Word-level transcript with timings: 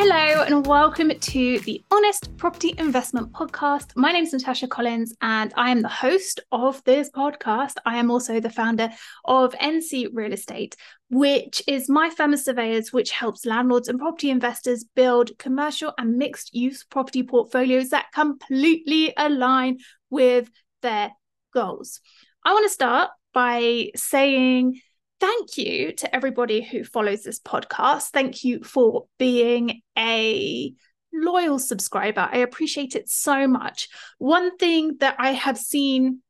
Hello, 0.00 0.44
and 0.44 0.64
welcome 0.64 1.10
to 1.10 1.58
the 1.58 1.82
Honest 1.90 2.36
Property 2.36 2.72
Investment 2.78 3.32
Podcast. 3.32 3.90
My 3.96 4.12
name 4.12 4.22
is 4.22 4.32
Natasha 4.32 4.68
Collins, 4.68 5.12
and 5.22 5.52
I 5.56 5.70
am 5.70 5.82
the 5.82 5.88
host 5.88 6.38
of 6.52 6.80
this 6.84 7.10
podcast. 7.10 7.72
I 7.84 7.98
am 7.98 8.08
also 8.08 8.38
the 8.38 8.48
founder 8.48 8.90
of 9.24 9.54
NC 9.54 10.10
Real 10.12 10.32
Estate, 10.32 10.76
which 11.10 11.64
is 11.66 11.90
my 11.90 12.10
firm 12.10 12.32
of 12.32 12.38
surveyors, 12.38 12.92
which 12.92 13.10
helps 13.10 13.44
landlords 13.44 13.88
and 13.88 13.98
property 13.98 14.30
investors 14.30 14.84
build 14.84 15.36
commercial 15.36 15.92
and 15.98 16.16
mixed 16.16 16.54
use 16.54 16.84
property 16.84 17.24
portfolios 17.24 17.88
that 17.88 18.12
completely 18.14 19.12
align 19.16 19.78
with 20.10 20.48
their 20.80 21.10
goals. 21.52 22.00
I 22.44 22.52
want 22.52 22.66
to 22.66 22.72
start 22.72 23.10
by 23.34 23.90
saying 23.96 24.80
thank 25.20 25.58
you 25.58 25.92
to 25.92 26.14
everybody 26.14 26.62
who 26.62 26.84
follows 26.84 27.22
this 27.22 27.40
podcast. 27.40 28.10
Thank 28.10 28.44
you 28.44 28.62
for 28.62 29.06
being 29.18 29.82
a 29.96 30.72
loyal 31.12 31.58
subscriber. 31.58 32.28
I 32.30 32.38
appreciate 32.38 32.94
it 32.94 33.08
so 33.08 33.46
much. 33.46 33.88
One 34.18 34.56
thing 34.56 34.96
that 35.00 35.16
I 35.18 35.32
have 35.32 35.58
seen 35.58 36.22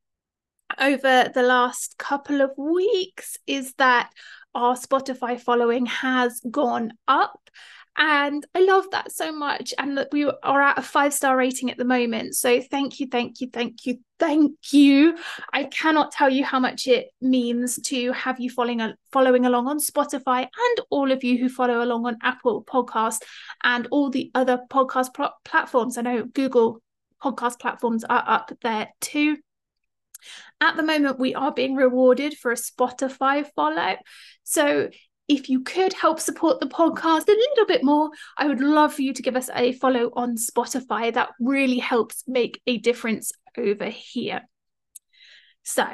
over 0.79 1.31
the 1.33 1.43
last 1.43 1.97
couple 1.99 2.41
of 2.41 2.51
weeks 2.57 3.37
is 3.47 3.75
that 3.75 4.11
our 4.55 4.77
Spotify 4.77 5.41
following 5.41 5.87
has 5.87 6.41
gone 6.51 6.93
up. 7.07 7.51
And 8.01 8.47
I 8.55 8.61
love 8.61 8.87
that 8.93 9.11
so 9.11 9.33
much. 9.33 9.75
And 9.77 9.99
that 9.99 10.09
we 10.13 10.25
are 10.25 10.63
at 10.63 10.79
a 10.79 10.83
five 10.83 11.13
star 11.13 11.37
rating 11.37 11.71
at 11.71 11.77
the 11.77 11.85
moment. 11.85 12.37
So 12.37 12.61
thank 12.61 13.01
you, 13.01 13.09
thank 13.09 13.41
you, 13.41 13.51
thank 13.53 13.85
you, 13.87 13.99
thank 14.21 14.73
you. 14.73 15.19
I 15.53 15.65
cannot 15.65 16.13
tell 16.13 16.31
you 16.31 16.45
how 16.45 16.61
much 16.61 16.87
it 16.87 17.09
means 17.21 17.81
to 17.87 18.13
have 18.13 18.39
you 18.39 18.51
following, 18.51 18.95
following 19.11 19.47
along 19.47 19.67
on 19.67 19.81
Spotify 19.81 20.43
and 20.43 20.81
all 20.91 21.11
of 21.11 21.25
you 21.25 21.39
who 21.39 21.49
follow 21.49 21.83
along 21.83 22.07
on 22.07 22.19
Apple 22.23 22.63
Podcast 22.65 23.23
and 23.65 23.89
all 23.91 24.11
the 24.11 24.31
other 24.33 24.61
podcast 24.71 25.13
pro- 25.13 25.31
platforms. 25.45 25.99
I 25.99 26.03
know 26.03 26.25
Google 26.25 26.81
podcast 27.21 27.59
platforms 27.59 28.05
are 28.05 28.25
up 28.25 28.53
there 28.63 28.91
too. 29.01 29.39
At 30.61 30.77
the 30.77 30.83
moment, 30.83 31.19
we 31.19 31.35
are 31.35 31.53
being 31.53 31.75
rewarded 31.75 32.37
for 32.37 32.51
a 32.53 32.57
Spotify 32.57 33.47
follow. 33.55 33.97
So 34.43 34.91
if 35.29 35.51
you 35.51 35.61
could 35.61 35.93
help 35.93 36.19
support 36.19 36.59
the 36.59 36.67
podcast 36.67 37.29
a 37.29 37.33
little 37.33 37.67
bit 37.67 37.85
more, 37.85 38.11
I 38.37 38.47
would 38.47 38.61
love 38.61 38.95
for 38.95 39.03
you 39.03 39.13
to 39.13 39.23
give 39.23 39.37
us 39.37 39.51
a 39.55 39.73
follow 39.73 40.11
on 40.15 40.37
Spotify. 40.37 41.13
That 41.13 41.31
really 41.39 41.79
helps 41.79 42.25
make 42.27 42.63
a 42.67 42.79
difference 42.79 43.31
over 43.57 43.85
here. 43.85 44.49
So, 45.63 45.87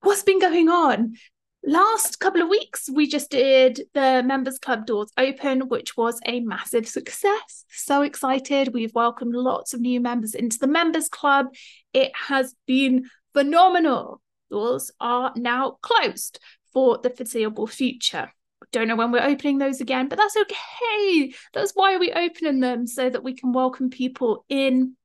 what's 0.00 0.22
been 0.22 0.40
going 0.40 0.70
on? 0.70 1.14
Last 1.62 2.20
couple 2.20 2.40
of 2.40 2.48
weeks, 2.48 2.88
we 2.88 3.06
just 3.06 3.30
did 3.30 3.82
the 3.92 4.22
Members 4.24 4.58
Club 4.58 4.86
doors 4.86 5.12
open, 5.18 5.68
which 5.68 5.96
was 5.96 6.18
a 6.24 6.40
massive 6.40 6.88
success. 6.88 7.66
So 7.68 8.00
excited. 8.00 8.72
We've 8.72 8.94
welcomed 8.94 9.34
lots 9.34 9.74
of 9.74 9.80
new 9.80 10.00
members 10.00 10.34
into 10.34 10.58
the 10.58 10.68
Members 10.68 11.10
Club. 11.10 11.48
It 11.92 12.12
has 12.14 12.54
been 12.66 13.10
phenomenal. 13.34 14.22
Doors 14.50 14.90
are 15.00 15.32
now 15.36 15.78
closed 15.82 16.38
for 16.72 16.96
the 16.96 17.10
foreseeable 17.10 17.66
future. 17.66 18.32
Don't 18.72 18.88
know 18.88 18.96
when 18.96 19.12
we're 19.12 19.22
opening 19.22 19.58
those 19.58 19.80
again, 19.80 20.08
but 20.08 20.18
that's 20.18 20.36
okay. 20.36 21.32
That's 21.54 21.72
why 21.74 21.96
we're 21.96 22.18
opening 22.18 22.60
them 22.60 22.86
so 22.86 23.08
that 23.08 23.24
we 23.24 23.34
can 23.34 23.52
welcome 23.52 23.90
people 23.90 24.44
in 24.48 24.96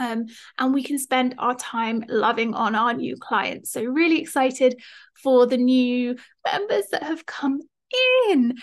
um, 0.00 0.26
and 0.58 0.72
we 0.72 0.82
can 0.82 0.98
spend 0.98 1.34
our 1.38 1.54
time 1.54 2.04
loving 2.08 2.54
on 2.54 2.74
our 2.74 2.94
new 2.94 3.16
clients. 3.16 3.72
So, 3.72 3.84
really 3.84 4.18
excited 4.18 4.80
for 5.22 5.46
the 5.46 5.58
new 5.58 6.16
members 6.50 6.86
that 6.90 7.02
have 7.02 7.26
come 7.26 7.60
in. 8.28 8.54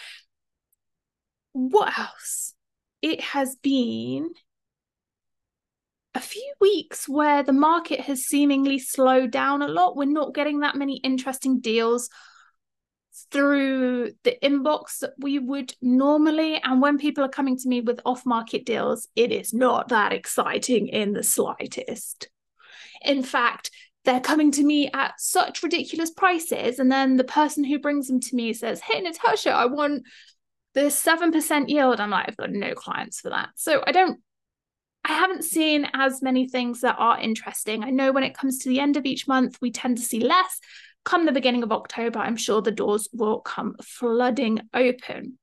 What 1.54 1.98
else? 1.98 2.56
It 3.04 3.22
has 3.22 3.56
been 3.62 4.32
a 6.16 6.20
few 6.20 6.54
weeks 6.60 7.08
where 7.08 7.44
the 7.44 7.54
market 7.54 8.00
has 8.02 8.24
seemingly 8.24 8.80
slowed 8.80 9.30
down 9.30 9.62
a 9.62 9.68
lot. 9.68 9.96
We're 9.96 10.06
not 10.06 10.34
getting 10.34 10.62
that 10.62 10.76
many 10.76 10.98
interesting 10.98 11.60
deals 11.60 12.10
through 13.32 14.12
the 14.24 14.38
inbox 14.44 15.00
that 15.00 15.14
we 15.18 15.40
would 15.40 15.74
normally. 15.82 16.62
And 16.64 16.82
when 16.82 16.98
people 16.98 17.24
are 17.24 17.30
coming 17.30 17.58
to 17.58 17.68
me 17.68 17.82
with 17.82 18.00
off 18.06 18.26
market 18.26 18.66
deals, 18.66 19.08
it 19.16 19.32
is 19.32 19.54
not 19.54 19.90
that 19.90 20.14
exciting 20.14 20.88
in 20.88 21.14
the 21.14 21.24
slightest. 21.24 22.30
In 23.02 23.24
fact, 23.24 23.72
they're 24.06 24.20
coming 24.20 24.52
to 24.52 24.64
me 24.64 24.90
at 24.94 25.20
such 25.20 25.64
ridiculous 25.64 26.12
prices. 26.12 26.80
And 26.80 26.92
then 26.92 27.18
the 27.18 27.24
person 27.24 27.64
who 27.64 27.80
brings 27.80 28.08
them 28.08 28.20
to 28.22 28.36
me 28.36 28.54
says, 28.54 28.80
Hey, 28.80 29.02
Natasha, 29.02 29.52
I 29.52 29.66
want 29.66 30.04
this 30.74 31.04
7% 31.04 31.70
yield. 31.70 32.00
I'm 32.00 32.12
like, 32.12 32.28
I've 32.28 32.38
got 32.38 32.52
no 32.52 32.74
clients 32.74 33.20
for 33.20 33.30
that. 33.30 33.50
So 33.56 33.84
I 33.86 33.92
don't 33.92 34.20
I 35.08 35.14
haven't 35.14 35.46
seen 35.46 35.88
as 35.94 36.22
many 36.22 36.50
things 36.50 36.82
that 36.82 36.98
are 37.00 37.18
interesting. 37.18 37.82
I 37.82 37.92
know 37.92 38.12
when 38.12 38.24
it 38.24 38.36
comes 38.36 38.60
to 38.60 38.70
the 38.70 38.82
end 38.82 38.98
of 38.98 39.06
each 39.06 39.26
month, 39.26 39.58
we 39.62 39.72
tend 39.72 39.98
to 39.98 40.04
see 40.04 40.20
less, 40.20 40.60
come 41.08 41.26
the 41.26 41.32
beginning 41.32 41.64
of 41.64 41.72
October, 41.72 42.20
I'm 42.20 42.36
sure 42.36 42.62
the 42.62 42.70
doors 42.70 43.08
will 43.14 43.40
come 43.40 43.76
flooding 43.82 44.60
open. 44.74 45.40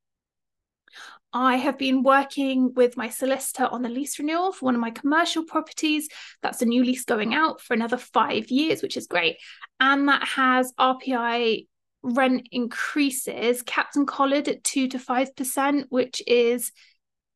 I 1.33 1.57
have 1.57 1.79
been 1.79 2.03
working 2.03 2.75
with 2.75 2.99
my 2.99 3.09
solicitor 3.09 3.65
on 3.65 3.81
the 3.81 3.89
lease 3.89 4.19
renewal 4.19 4.53
for 4.53 4.67
one 4.67 4.75
of 4.75 4.83
my 4.83 4.91
commercial 4.91 5.43
properties. 5.43 6.09
That's 6.43 6.61
a 6.61 6.67
new 6.67 6.85
lease 6.85 7.07
going 7.07 7.33
out 7.33 7.63
for 7.63 7.73
another 7.73 7.97
five 7.97 8.51
years, 8.51 8.83
which 8.83 8.99
is 8.99 9.07
great. 9.07 9.39
And 9.81 10.07
that 10.09 10.29
has 10.29 10.75
RPI 10.79 11.67
rent 12.03 12.47
increases 12.53 13.63
capped 13.63 13.97
and 13.97 14.07
collared 14.07 14.49
at 14.49 14.65
2 14.65 14.89
to 14.89 14.99
5%, 14.99 15.85
which 15.89 16.23
is 16.27 16.73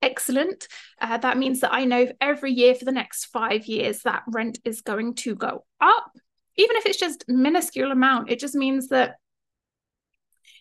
excellent. 0.03 0.69
Uh, 1.00 1.16
that 1.16 1.39
means 1.39 1.60
that 1.60 1.72
I 1.72 1.87
know 1.87 2.12
every 2.21 2.53
year 2.53 2.75
for 2.75 2.84
the 2.84 2.93
next 2.93 3.25
five 3.25 3.65
years 3.65 4.03
that 4.03 4.25
rent 4.28 4.59
is 4.66 4.83
going 4.83 5.15
to 5.15 5.34
go 5.34 5.65
up 5.81 6.12
even 6.59 6.77
if 6.77 6.85
it's 6.87 6.99
just 6.99 7.25
minuscule 7.29 7.91
amount 7.93 8.31
it 8.31 8.39
just 8.39 8.55
means 8.55 8.89
that 8.89 9.17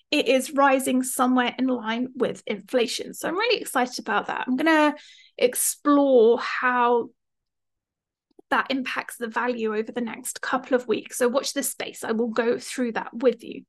it 0.09 0.27
is 0.27 0.51
rising 0.51 1.03
somewhere 1.03 1.53
in 1.59 1.67
line 1.67 2.09
with 2.15 2.41
inflation. 2.47 3.13
So 3.13 3.27
i'm 3.27 3.37
really 3.37 3.59
excited 3.59 3.99
about 3.99 4.27
that. 4.27 4.45
I'm 4.47 4.55
going 4.55 4.67
to 4.67 4.95
explore 5.37 6.39
how 6.39 7.09
that 8.49 8.67
impacts 8.69 9.17
the 9.17 9.27
value 9.27 9.75
over 9.75 9.91
the 9.91 10.01
next 10.01 10.41
couple 10.41 10.75
of 10.75 10.87
weeks. 10.87 11.17
So 11.17 11.27
watch 11.27 11.53
this 11.53 11.71
space. 11.71 12.05
I 12.05 12.13
will 12.13 12.29
go 12.29 12.57
through 12.57 12.93
that 12.93 13.13
with 13.13 13.43
you. 13.43 13.63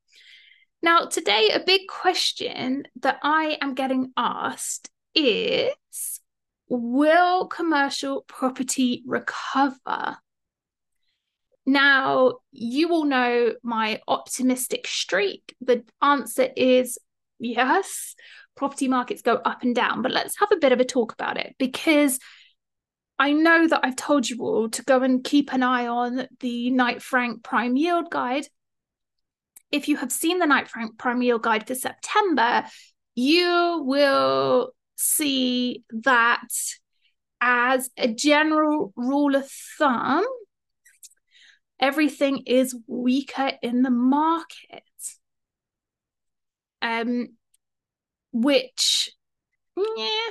Now 0.81 1.07
today 1.07 1.51
a 1.53 1.59
big 1.59 1.89
question 1.89 2.85
that 3.01 3.19
i 3.25 3.59
am 3.61 3.75
getting 3.75 4.13
asked 4.17 4.91
is 5.13 6.21
will 6.69 7.49
commercial 7.49 8.23
property 8.29 9.03
recover 9.05 10.19
now, 11.69 12.39
you 12.51 12.93
all 12.93 13.05
know 13.05 13.53
my 13.63 14.01
optimistic 14.09 14.87
streak. 14.87 15.55
The 15.61 15.85
answer 16.01 16.49
is 16.57 16.97
yes, 17.39 18.15
property 18.57 18.89
markets 18.89 19.21
go 19.21 19.35
up 19.35 19.63
and 19.63 19.75
down, 19.75 20.01
but 20.01 20.11
let's 20.11 20.39
have 20.41 20.51
a 20.51 20.57
bit 20.57 20.73
of 20.73 20.81
a 20.81 20.85
talk 20.87 21.13
about 21.13 21.37
it 21.37 21.55
because 21.59 22.19
I 23.19 23.33
know 23.33 23.69
that 23.69 23.81
I've 23.83 23.97
told 23.97 24.31
you 24.31 24.39
all 24.41 24.71
to 24.71 24.83
go 24.83 25.03
and 25.03 25.23
keep 25.23 25.53
an 25.53 25.63
eye 25.63 25.89
on 25.89 26.27
the 26.41 26.71
Knight 26.71 27.03
Frank 27.03 27.43
Prime 27.45 27.77
Yield 27.77 28.11
Guide. 28.11 28.47
If 29.71 29.89
you 29.89 29.99
have 29.99 30.11
seen 30.11 30.39
the 30.39 30.47
Knight 30.47 30.69
Frank 30.69 30.97
Prime 30.97 31.21
Yield 31.21 31.43
Guide 31.43 31.67
for 31.67 31.75
September, 31.75 32.65
you 33.15 33.83
will 33.85 34.71
see 34.97 35.85
that 35.91 36.49
as 37.43 37.91
a 37.99 38.09
general 38.09 38.95
rule 38.97 39.35
of 39.35 39.51
thumb, 39.79 40.25
everything 41.81 42.45
is 42.47 42.77
weaker 42.87 43.53
in 43.63 43.83
the 43.83 43.91
market. 43.91 44.83
Um, 46.81 47.29
which, 48.33 49.11
yeah, 49.77 50.31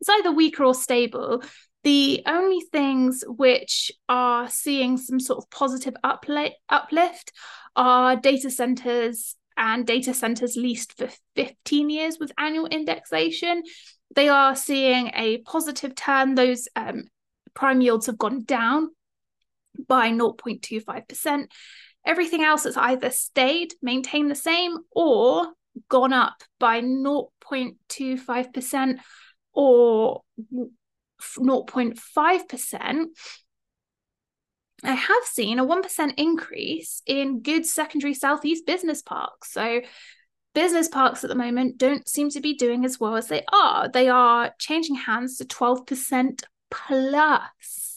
it's 0.00 0.08
either 0.08 0.32
weaker 0.32 0.64
or 0.64 0.74
stable. 0.74 1.42
The 1.84 2.22
only 2.26 2.60
things 2.72 3.24
which 3.26 3.90
are 4.08 4.48
seeing 4.48 4.96
some 4.96 5.20
sort 5.20 5.38
of 5.38 5.50
positive 5.50 5.94
upli- 6.04 6.52
uplift 6.68 7.32
are 7.76 8.16
data 8.16 8.50
centers 8.50 9.36
and 9.56 9.86
data 9.86 10.14
centers 10.14 10.56
leased 10.56 10.96
for 10.96 11.08
15 11.36 11.90
years 11.90 12.18
with 12.18 12.32
annual 12.38 12.66
indexation. 12.66 13.62
They 14.14 14.28
are 14.28 14.56
seeing 14.56 15.10
a 15.14 15.38
positive 15.38 15.94
turn. 15.94 16.34
Those 16.34 16.68
um, 16.76 17.04
prime 17.54 17.80
yields 17.80 18.06
have 18.06 18.18
gone 18.18 18.44
down 18.44 18.90
by 19.86 20.10
0.25%. 20.10 21.46
Everything 22.06 22.42
else 22.42 22.64
has 22.64 22.76
either 22.76 23.10
stayed, 23.10 23.74
maintained 23.82 24.30
the 24.30 24.34
same, 24.34 24.78
or 24.90 25.52
gone 25.88 26.12
up 26.12 26.42
by 26.58 26.80
0.25% 26.80 28.98
or 29.52 30.22
0.5%. 31.22 33.04
I 34.84 34.92
have 34.92 35.24
seen 35.24 35.58
a 35.58 35.66
1% 35.66 36.14
increase 36.16 37.02
in 37.04 37.40
good 37.40 37.66
secondary 37.66 38.14
Southeast 38.14 38.64
business 38.64 39.02
parks. 39.02 39.52
So 39.52 39.80
business 40.54 40.88
parks 40.88 41.24
at 41.24 41.30
the 41.30 41.36
moment 41.36 41.78
don't 41.78 42.08
seem 42.08 42.30
to 42.30 42.40
be 42.40 42.54
doing 42.54 42.84
as 42.84 43.00
well 43.00 43.16
as 43.16 43.28
they 43.28 43.42
are. 43.52 43.88
They 43.88 44.08
are 44.08 44.52
changing 44.58 44.94
hands 44.94 45.38
to 45.38 45.44
12% 45.44 46.44
plus. 46.70 47.87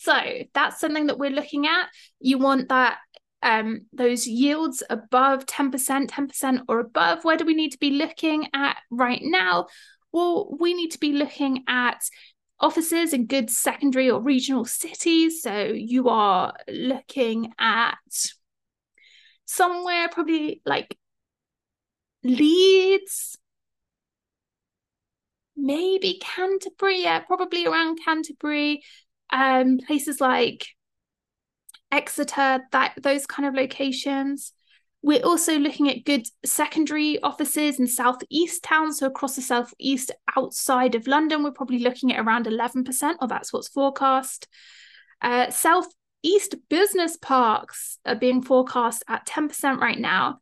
So 0.00 0.18
that's 0.54 0.80
something 0.80 1.08
that 1.08 1.18
we're 1.18 1.28
looking 1.28 1.66
at. 1.66 1.88
You 2.20 2.38
want 2.38 2.70
that 2.70 2.96
um, 3.42 3.82
those 3.92 4.26
yields 4.26 4.82
above 4.88 5.44
10%, 5.44 6.08
10% 6.08 6.60
or 6.68 6.80
above. 6.80 7.22
Where 7.22 7.36
do 7.36 7.44
we 7.44 7.52
need 7.52 7.72
to 7.72 7.78
be 7.78 7.90
looking 7.90 8.48
at 8.54 8.78
right 8.90 9.20
now? 9.22 9.66
Well, 10.10 10.56
we 10.58 10.72
need 10.72 10.92
to 10.92 10.98
be 10.98 11.12
looking 11.12 11.64
at 11.68 12.00
offices 12.58 13.12
in 13.12 13.26
good 13.26 13.50
secondary 13.50 14.10
or 14.10 14.22
regional 14.22 14.64
cities. 14.64 15.42
So 15.42 15.64
you 15.64 16.08
are 16.08 16.54
looking 16.66 17.52
at 17.58 17.98
somewhere 19.44 20.08
probably 20.08 20.62
like 20.64 20.96
Leeds, 22.24 23.36
maybe 25.54 26.18
Canterbury, 26.22 27.02
yeah, 27.02 27.18
probably 27.20 27.66
around 27.66 27.98
Canterbury. 28.02 28.82
Um, 29.32 29.78
places 29.78 30.20
like 30.20 30.66
Exeter, 31.92 32.60
that 32.72 32.94
those 33.00 33.26
kind 33.26 33.48
of 33.48 33.54
locations. 33.54 34.52
We're 35.02 35.24
also 35.24 35.58
looking 35.58 35.88
at 35.88 36.04
good 36.04 36.26
secondary 36.44 37.20
offices 37.22 37.80
in 37.80 37.86
southeast 37.86 38.62
towns. 38.62 38.98
So 38.98 39.06
across 39.06 39.34
the 39.34 39.42
southeast 39.42 40.10
outside 40.36 40.94
of 40.94 41.06
London, 41.06 41.42
we're 41.42 41.52
probably 41.52 41.78
looking 41.78 42.12
at 42.12 42.24
around 42.24 42.46
11%, 42.46 43.14
or 43.20 43.28
that's 43.28 43.52
what's 43.52 43.68
forecast. 43.68 44.46
Uh, 45.22 45.50
southeast 45.50 46.56
business 46.68 47.16
parks 47.16 47.98
are 48.04 48.14
being 48.14 48.42
forecast 48.42 49.02
at 49.08 49.26
10% 49.26 49.78
right 49.78 49.98
now 49.98 50.40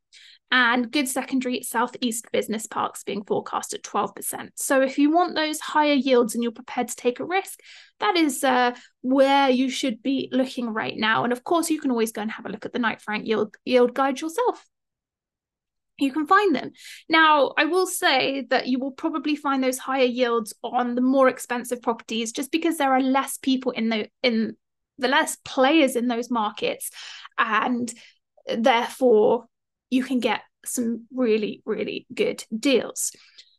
and 0.50 0.90
good 0.90 1.08
secondary 1.08 1.62
southeast 1.62 2.26
business 2.32 2.66
parks 2.66 3.04
being 3.04 3.24
forecast 3.24 3.74
at 3.74 3.82
12%. 3.82 4.50
So 4.54 4.80
if 4.80 4.98
you 4.98 5.10
want 5.10 5.34
those 5.34 5.60
higher 5.60 5.92
yields 5.92 6.34
and 6.34 6.42
you're 6.42 6.52
prepared 6.52 6.88
to 6.88 6.96
take 6.96 7.20
a 7.20 7.24
risk, 7.24 7.60
that 8.00 8.16
is 8.16 8.42
uh, 8.42 8.74
where 9.02 9.50
you 9.50 9.68
should 9.68 10.02
be 10.02 10.28
looking 10.32 10.68
right 10.68 10.96
now. 10.96 11.24
And 11.24 11.32
of 11.32 11.44
course, 11.44 11.70
you 11.70 11.80
can 11.80 11.90
always 11.90 12.12
go 12.12 12.22
and 12.22 12.30
have 12.30 12.46
a 12.46 12.48
look 12.48 12.64
at 12.64 12.72
the 12.72 12.78
Knight 12.78 13.02
Frank 13.02 13.26
yield, 13.26 13.56
yield 13.64 13.94
guide 13.94 14.20
yourself. 14.20 14.64
You 15.98 16.12
can 16.12 16.26
find 16.26 16.54
them. 16.54 16.70
Now, 17.08 17.52
I 17.58 17.64
will 17.64 17.86
say 17.86 18.46
that 18.50 18.68
you 18.68 18.78
will 18.78 18.92
probably 18.92 19.34
find 19.34 19.62
those 19.62 19.78
higher 19.78 20.04
yields 20.04 20.54
on 20.62 20.94
the 20.94 21.00
more 21.00 21.28
expensive 21.28 21.82
properties 21.82 22.32
just 22.32 22.52
because 22.52 22.78
there 22.78 22.92
are 22.92 23.00
less 23.00 23.36
people 23.36 23.72
in 23.72 23.88
the 23.88 24.08
in 24.22 24.56
the 24.98 25.08
less 25.08 25.36
players 25.44 25.96
in 25.96 26.08
those 26.08 26.30
markets 26.30 26.90
and 27.36 27.92
therefore 28.56 29.46
you 29.90 30.04
can 30.04 30.20
get 30.20 30.42
some 30.64 31.06
really, 31.12 31.62
really 31.64 32.06
good 32.12 32.44
deals. 32.56 33.12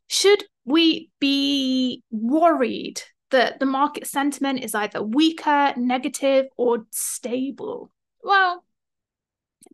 Should 0.07 0.43
we 0.65 1.09
be 1.19 2.03
worried 2.11 3.01
that 3.31 3.59
the 3.59 3.65
market 3.65 4.07
sentiment 4.07 4.63
is 4.63 4.73
either 4.73 5.01
weaker, 5.03 5.73
negative, 5.77 6.47
or 6.57 6.85
stable? 6.91 7.91
Well, 8.23 8.63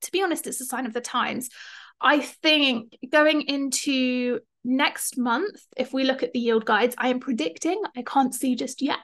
to 0.02 0.12
be 0.12 0.22
honest, 0.22 0.48
it's 0.48 0.62
a 0.62 0.66
sign 0.66 0.86
of 0.86 0.94
the 0.94 1.02
times. 1.02 1.50
I 2.02 2.20
think 2.20 2.94
going 3.10 3.44
into 3.44 4.40
next 4.66 5.18
month, 5.18 5.62
if 5.78 5.94
we 5.94 6.04
look 6.04 6.24
at 6.24 6.34
the 6.34 6.40
yield 6.40 6.66
guides, 6.66 6.96
I 6.98 7.10
am 7.10 7.20
predicting, 7.20 7.82
I 7.96 8.02
can't 8.02 8.34
see 8.34 8.56
just 8.56 8.82
yet, 8.82 8.98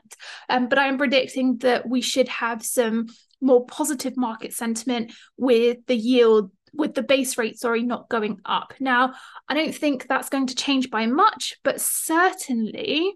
um, 0.50 0.68
but 0.68 0.80
I 0.80 0.88
am 0.88 0.98
predicting 0.98 1.60
that 1.60 1.88
we 1.88 2.02
should 2.02 2.28
have 2.28 2.64
some 2.64 3.08
more 3.40 3.66
positive 3.66 4.18
market 4.18 4.54
sentiment 4.54 5.14
with 5.38 5.78
the 5.88 5.96
yield 5.96 6.52
with 6.74 6.94
the 6.94 7.04
base 7.04 7.38
rate, 7.38 7.60
sorry, 7.60 7.84
not 7.84 8.10
going 8.10 8.40
up. 8.46 8.74
Now, 8.80 9.14
I 9.48 9.54
don't 9.54 9.76
think 9.76 10.08
that's 10.08 10.30
going 10.30 10.48
to 10.48 10.56
change 10.56 10.90
by 10.90 11.06
much, 11.06 11.56
but 11.64 11.82
certainly 11.82 13.14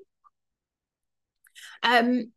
um, 1.84 2.31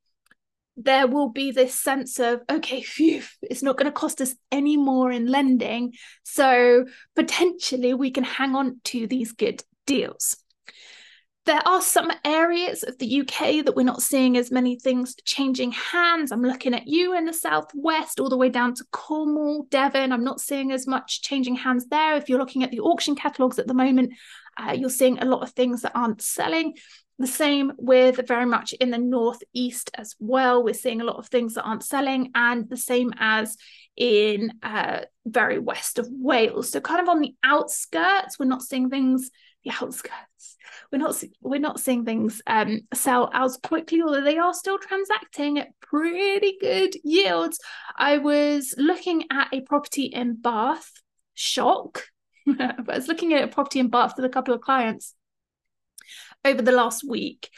there 0.76 1.06
will 1.06 1.29
be 1.29 1.50
this 1.50 1.79
sense 1.79 2.20
of, 2.20 2.41
okay, 2.49 2.82
phew, 2.82 3.23
it's 3.43 3.62
not 3.62 3.76
going 3.76 3.87
to 3.87 3.93
cost 3.93 4.20
us 4.20 4.35
any 4.53 4.76
more 4.76 5.11
in 5.11 5.26
lending. 5.26 5.93
So 6.23 6.87
potentially 7.17 7.94
we 7.94 8.11
can 8.11 8.25
hang 8.25 8.55
on 8.55 8.81
to 8.85 9.06
these 9.06 9.32
good 9.32 9.62
deals. 9.87 10.37
There 11.49 11.67
are 11.67 11.81
some 11.81 12.12
areas 12.27 12.83
of 12.83 12.99
the 12.99 13.23
UK 13.23 13.65
that 13.65 13.75
we're 13.75 13.83
not 13.83 14.03
seeing 14.03 14.37
as 14.37 14.50
many 14.50 14.79
things 14.79 15.15
changing 15.25 15.73
hands. 15.73 16.31
I'm 16.31 16.43
looking 16.43 16.75
at 16.75 16.87
you 16.87 17.17
in 17.17 17.25
the 17.25 17.33
southwest, 17.33 18.21
all 18.21 18.29
the 18.29 18.37
way 18.37 18.50
down 18.50 18.75
to 18.75 18.85
Cornwall, 18.93 19.67
Devon. 19.71 20.12
I'm 20.12 20.25
not 20.25 20.43
seeing 20.43 20.73
as 20.73 20.87
much 20.87 21.23
changing 21.23 21.55
hands 21.56 21.87
there. 21.87 22.17
If 22.17 22.29
you're 22.29 22.39
looking 22.39 22.65
at 22.65 22.71
the 22.71 22.81
auction 22.81 23.17
catalogues 23.17 23.59
at 23.59 23.67
the 23.67 23.73
moment, 23.73 24.12
uh, 24.59 24.73
you're 24.73 24.91
seeing 24.91 25.21
a 25.21 25.25
lot 25.25 25.43
of 25.43 25.53
things 25.53 25.81
that 25.81 25.93
aren't 25.95 26.21
selling. 26.21 26.75
The 27.19 27.27
same 27.27 27.73
with 27.79 28.29
very 28.29 28.45
much 28.45 28.75
in 28.75 28.91
the 28.91 28.99
northeast 28.99 29.91
as 29.95 30.17
well. 30.19 30.62
We're 30.62 30.75
seeing 30.75 31.00
a 31.00 31.06
lot 31.06 31.17
of 31.17 31.29
things 31.29 31.55
that 31.55 31.65
aren't 31.65 31.83
selling, 31.83 32.31
and 32.35 32.69
the 32.69 32.77
same 32.77 33.15
as 33.19 33.56
in 33.97 34.53
uh, 34.62 35.00
very 35.25 35.59
west 35.59 35.99
of 35.99 36.09
Wales. 36.11 36.73
So, 36.73 36.83
kind 36.83 37.00
of 37.00 37.09
on 37.09 37.21
the 37.21 37.35
outskirts, 37.43 38.39
we're 38.39 38.45
not 38.45 38.61
seeing 38.61 38.91
things. 38.91 39.31
The 39.69 39.75
outskirts 39.85 40.56
we're 40.91 40.99
not 40.99 41.23
we're 41.43 41.61
not 41.61 41.81
seeing 41.81 42.05
things 42.05 42.41
um, 42.47 42.81
sell 42.94 43.31
as 43.32 43.59
quickly, 43.62 44.03
although 44.03 44.23
they 44.23 44.38
are 44.38 44.55
still 44.55 44.79
transacting 44.79 45.59
at 45.59 45.79
pretty 45.81 46.56
good 46.61 46.94
yields. 47.05 47.59
I 47.97 48.19
was 48.19 48.75
looking 48.79 49.25
at 49.31 49.49
a 49.53 49.61
property 49.61 50.05
in 50.05 50.41
Bath, 50.41 50.91
shock. 51.35 52.05
I 52.49 52.75
was 52.87 53.09
looking 53.09 53.35
at 53.35 53.44
a 53.44 53.49
property 53.49 53.81
in 53.81 53.88
Bath 53.88 54.15
with 54.17 54.25
a 54.25 54.31
couple 54.31 54.55
of 54.55 54.61
clients 54.61 55.15
over 56.44 56.62
the 56.62 56.73
last 56.73 57.05
week, 57.06 57.50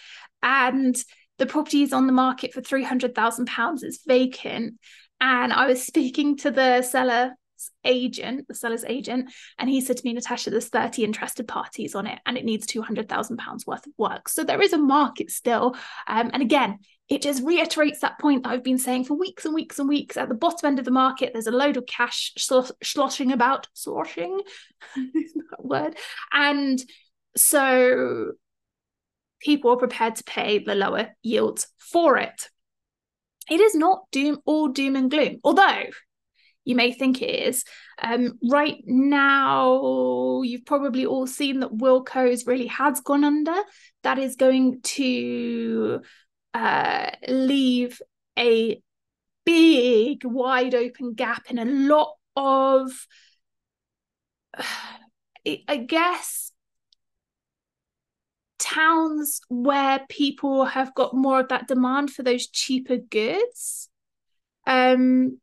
and 0.43 0.97
the 1.39 1.47
property 1.47 1.83
is 1.83 1.93
on 1.93 2.07
the 2.07 2.13
market 2.13 2.53
for 2.53 2.61
three 2.61 2.85
hundred 2.85 3.15
thousand 3.15 3.47
pounds. 3.47 3.83
It's 3.83 4.05
vacant, 4.07 4.75
and 5.21 5.53
I 5.53 5.67
was 5.67 5.87
speaking 5.87 6.37
to 6.39 6.51
the 6.51 6.83
seller 6.83 7.35
agent, 7.85 8.47
the 8.49 8.55
seller's 8.55 8.85
agent, 8.85 9.31
and 9.59 9.69
he 9.69 9.81
said 9.81 9.97
to 9.97 10.05
me, 10.05 10.13
Natasha, 10.13 10.51
there's 10.51 10.69
30 10.69 11.05
interested 11.05 11.47
parties 11.47 11.95
on 11.95 12.07
it 12.07 12.19
and 12.27 12.37
it 12.37 12.45
needs 12.45 12.67
£200,000 12.67 13.67
worth 13.67 13.87
of 13.87 13.93
work. 13.99 14.29
So 14.29 14.45
there 14.45 14.63
is 14.63 14.73
a 14.73 14.79
market 14.79 15.31
still. 15.31 15.77
Um, 16.07 16.31
and 16.33 16.43
again, 16.43 16.79
it 17.09 17.23
just 17.23 17.43
reiterates 17.43 18.01
that 18.01 18.19
point 18.21 18.45
that 18.45 18.51
I've 18.51 18.63
been 18.63 18.79
saying 18.79 19.05
for 19.05 19.15
weeks 19.15 19.45
and 19.45 19.55
weeks 19.55 19.79
and 19.79 19.89
weeks. 19.89 20.17
At 20.17 20.29
the 20.29 20.35
bottom 20.35 20.67
end 20.69 20.79
of 20.79 20.85
the 20.85 20.93
market, 20.93 21.31
there's 21.33 21.49
a 21.49 21.53
load 21.53 21.77
of 21.77 21.87
cash 21.87 22.33
sloshing 22.37 23.33
about, 23.33 23.67
sloshing, 23.75 24.41
word. 25.59 25.97
And 26.33 26.81
so 27.37 28.33
people 29.41 29.73
are 29.73 29.77
prepared 29.77 30.17
to 30.17 30.25
pay 30.25 30.61
the 30.61 30.75
lower 30.75 31.09
yields 31.23 31.67
for 31.79 32.17
it. 32.17 32.49
It 33.51 33.61
is 33.61 33.75
not 33.75 34.05
doom 34.13 34.39
all 34.45 34.69
doom 34.69 34.95
and 34.95 35.11
gloom, 35.11 35.39
although 35.43 35.87
you 36.71 36.77
may 36.77 36.93
think 36.93 37.21
it 37.21 37.49
is. 37.49 37.65
Um, 38.01 38.39
right 38.49 38.77
now, 38.87 40.43
you've 40.43 40.65
probably 40.65 41.05
all 41.05 41.27
seen 41.27 41.61
that 41.61 41.77
Wilko's 41.77 42.47
really 42.47 42.69
has 42.69 43.01
gone 43.01 43.25
under. 43.25 43.57
That 44.05 44.19
is 44.19 44.37
going 44.37 44.81
to 44.83 46.01
uh, 46.55 47.11
leave 47.27 48.01
a 48.39 48.81
big, 49.45 50.25
wide 50.25 50.77
open 50.77 51.15
gap 51.15 51.43
in 51.51 51.59
a 51.59 51.65
lot 51.65 52.15
of, 52.37 52.93
I 55.47 55.77
guess, 55.89 56.53
towns 58.61 59.41
where 59.49 60.07
people 60.09 60.67
have 60.67 60.95
got 60.95 61.15
more 61.15 61.41
of 61.41 61.49
that 61.49 61.67
demand 61.67 62.13
for 62.13 62.23
those 62.23 62.47
cheaper 62.47 62.99
goods. 62.99 63.89
Um, 64.69 65.41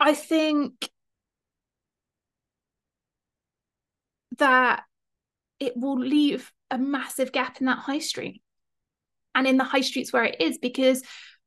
I 0.00 0.14
think 0.14 0.90
that 4.38 4.84
it 5.58 5.76
will 5.76 5.98
leave 5.98 6.52
a 6.70 6.78
massive 6.78 7.32
gap 7.32 7.60
in 7.60 7.66
that 7.66 7.78
high 7.78 7.98
street 7.98 8.42
and 9.34 9.46
in 9.46 9.56
the 9.56 9.64
high 9.64 9.80
streets 9.80 10.12
where 10.12 10.24
it 10.24 10.40
is 10.40 10.58
because 10.58 11.02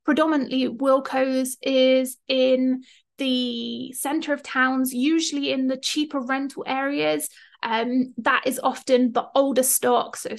predominantly 0.06 0.68
Wilko's 0.68 1.58
is 1.62 2.18
in 2.28 2.84
the 3.18 3.94
center 3.94 4.34
of 4.34 4.42
towns, 4.44 4.94
usually 4.94 5.52
in 5.52 5.68
the 5.68 5.78
cheaper 5.78 6.20
rental 6.20 6.64
areas. 6.66 7.30
Um, 7.64 8.14
that 8.18 8.44
is 8.48 8.60
often 8.62 9.12
the 9.12 9.28
older 9.36 9.64
stock, 9.64 10.18
so 10.18 10.36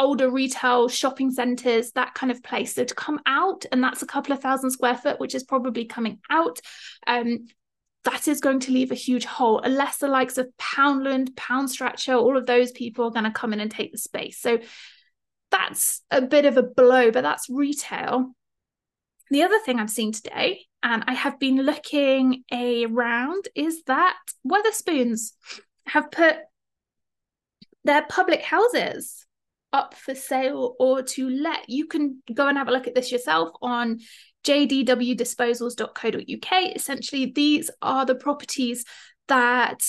older 0.00 0.30
retail 0.30 0.88
shopping 0.88 1.30
centres, 1.30 1.92
that 1.92 2.14
kind 2.14 2.32
of 2.32 2.42
place. 2.42 2.74
So 2.74 2.84
to 2.84 2.94
come 2.94 3.20
out, 3.26 3.66
and 3.70 3.84
that's 3.84 4.02
a 4.02 4.06
couple 4.06 4.32
of 4.32 4.40
thousand 4.40 4.70
square 4.70 4.96
foot, 4.96 5.20
which 5.20 5.34
is 5.34 5.44
probably 5.44 5.84
coming 5.84 6.18
out. 6.30 6.58
Um, 7.06 7.46
that 8.04 8.26
is 8.26 8.40
going 8.40 8.60
to 8.60 8.72
leave 8.72 8.90
a 8.90 8.94
huge 8.94 9.26
hole 9.26 9.60
unless 9.60 9.98
the 9.98 10.08
likes 10.08 10.38
of 10.38 10.48
Poundland, 10.58 11.36
Pound 11.36 11.70
Stretcher, 11.70 12.14
all 12.14 12.38
of 12.38 12.46
those 12.46 12.72
people 12.72 13.04
are 13.04 13.10
going 13.10 13.24
to 13.24 13.30
come 13.30 13.52
in 13.52 13.60
and 13.60 13.70
take 13.70 13.92
the 13.92 13.98
space. 13.98 14.40
So 14.40 14.58
that's 15.50 16.00
a 16.10 16.22
bit 16.22 16.46
of 16.46 16.56
a 16.56 16.62
blow, 16.62 17.10
but 17.10 17.20
that's 17.20 17.50
retail. 17.50 18.32
the 19.30 19.42
other 19.42 19.58
thing 19.58 19.78
I've 19.78 19.90
seen 19.90 20.12
today, 20.12 20.62
and 20.82 21.04
I 21.06 21.12
have 21.12 21.38
been 21.38 21.58
looking 21.58 22.42
around, 22.50 23.48
is 23.54 23.82
that 23.82 24.16
Wetherspoons 24.46 25.32
have 25.86 26.10
put 26.10 26.36
their 27.84 28.06
public 28.08 28.42
houses 28.42 29.26
up 29.72 29.94
for 29.94 30.14
sale 30.14 30.76
or 30.78 31.02
to 31.02 31.28
let. 31.28 31.68
You 31.68 31.86
can 31.86 32.22
go 32.32 32.48
and 32.48 32.56
have 32.58 32.68
a 32.68 32.72
look 32.72 32.86
at 32.86 32.94
this 32.94 33.12
yourself 33.12 33.50
on 33.62 33.98
jdwdisposals.co.uk. 34.44 36.76
Essentially, 36.76 37.32
these 37.34 37.70
are 37.82 38.06
the 38.06 38.14
properties 38.14 38.84
that 39.28 39.80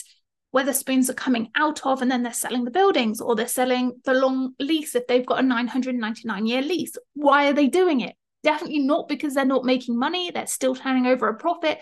Wetherspoons 0.53 1.09
are 1.09 1.13
coming 1.13 1.49
out 1.55 1.85
of, 1.85 2.01
and 2.01 2.11
then 2.11 2.23
they're 2.23 2.33
selling 2.33 2.65
the 2.65 2.71
buildings 2.71 3.21
or 3.21 3.35
they're 3.35 3.47
selling 3.47 3.93
the 4.03 4.13
long 4.13 4.53
lease 4.59 4.95
if 4.95 5.07
they've 5.07 5.25
got 5.25 5.39
a 5.39 5.43
999 5.43 6.45
year 6.45 6.61
lease. 6.61 6.93
Why 7.13 7.47
are 7.47 7.53
they 7.53 7.67
doing 7.67 8.01
it? 8.01 8.15
Definitely 8.43 8.79
not 8.79 9.07
because 9.07 9.33
they're 9.33 9.45
not 9.45 9.63
making 9.63 9.97
money, 9.97 10.31
they're 10.31 10.47
still 10.47 10.75
turning 10.75 11.05
over 11.05 11.27
a 11.27 11.35
profit. 11.35 11.79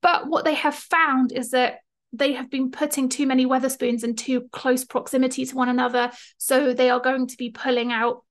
But 0.00 0.28
what 0.28 0.44
they 0.44 0.54
have 0.54 0.74
found 0.74 1.32
is 1.32 1.50
that 1.50 1.78
they 2.16 2.34
have 2.34 2.50
been 2.50 2.70
putting 2.70 3.08
too 3.08 3.26
many 3.26 3.46
Wetherspoons 3.46 4.04
in 4.04 4.14
too 4.14 4.42
close 4.52 4.84
proximity 4.84 5.44
to 5.44 5.56
one 5.56 5.68
another. 5.68 6.12
So 6.38 6.72
they 6.72 6.88
are 6.90 7.00
going 7.00 7.26
to 7.28 7.36
be 7.36 7.50
pulling 7.50 7.92
out 7.92 8.24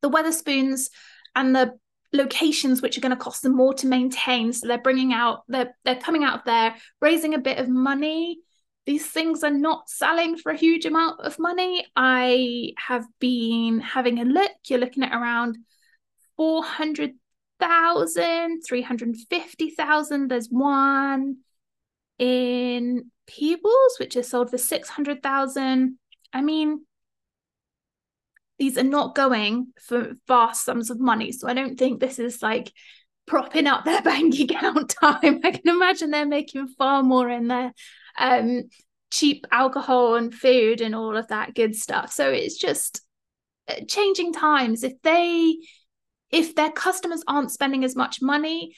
the 0.00 0.10
Wetherspoons 0.10 0.90
and 1.34 1.56
the 1.56 1.72
locations 2.12 2.80
which 2.80 2.96
are 2.96 3.00
going 3.00 3.10
to 3.10 3.16
cost 3.16 3.42
them 3.42 3.56
more 3.56 3.74
to 3.74 3.88
maintain. 3.88 4.52
So 4.52 4.68
they're 4.68 4.78
bringing 4.78 5.12
out, 5.12 5.42
they're, 5.48 5.74
they're 5.84 5.96
coming 5.96 6.22
out 6.22 6.38
of 6.38 6.44
there, 6.44 6.76
raising 7.00 7.34
a 7.34 7.38
bit 7.38 7.58
of 7.58 7.68
money. 7.68 8.38
These 8.86 9.06
things 9.06 9.42
are 9.42 9.50
not 9.50 9.88
selling 9.88 10.36
for 10.36 10.52
a 10.52 10.56
huge 10.56 10.86
amount 10.86 11.20
of 11.20 11.36
money. 11.38 11.84
I 11.96 12.74
have 12.78 13.04
been 13.18 13.80
having 13.80 14.20
a 14.20 14.24
look. 14.24 14.52
You're 14.68 14.78
looking 14.78 15.02
at 15.02 15.14
around 15.14 15.58
400,000, 16.36 18.60
350,000. 18.66 20.28
There's 20.28 20.48
one 20.48 21.38
in 22.18 23.10
Peebles, 23.26 23.96
which 23.98 24.16
is 24.16 24.28
sold 24.28 24.50
for 24.50 24.58
600,000. 24.58 25.98
I 26.32 26.40
mean, 26.40 26.84
these 28.58 28.78
are 28.78 28.84
not 28.84 29.14
going 29.14 29.72
for 29.80 30.12
vast 30.28 30.64
sums 30.64 30.90
of 30.90 31.00
money. 31.00 31.32
So 31.32 31.48
I 31.48 31.54
don't 31.54 31.78
think 31.78 32.00
this 32.00 32.18
is 32.18 32.42
like 32.42 32.72
propping 33.26 33.66
up 33.66 33.84
their 33.84 34.02
bank 34.02 34.38
account 34.38 34.94
time. 35.00 35.40
I 35.44 35.50
can 35.50 35.68
imagine 35.68 36.10
they're 36.10 36.26
making 36.26 36.68
far 36.68 37.02
more 37.02 37.28
in 37.28 37.48
their 37.48 37.72
um, 38.18 38.64
cheap 39.10 39.46
alcohol 39.50 40.14
and 40.16 40.34
food 40.34 40.80
and 40.80 40.94
all 40.94 41.16
of 41.16 41.28
that 41.28 41.54
good 41.54 41.74
stuff. 41.74 42.12
So 42.12 42.30
it's 42.30 42.56
just 42.56 43.00
uh, 43.68 43.84
changing 43.88 44.32
times. 44.32 44.82
If 44.82 45.00
they 45.02 45.56
if 46.30 46.56
their 46.56 46.72
customers 46.72 47.22
aren't 47.28 47.52
spending 47.52 47.84
as 47.84 47.94
much 47.94 48.20
money, 48.20 48.74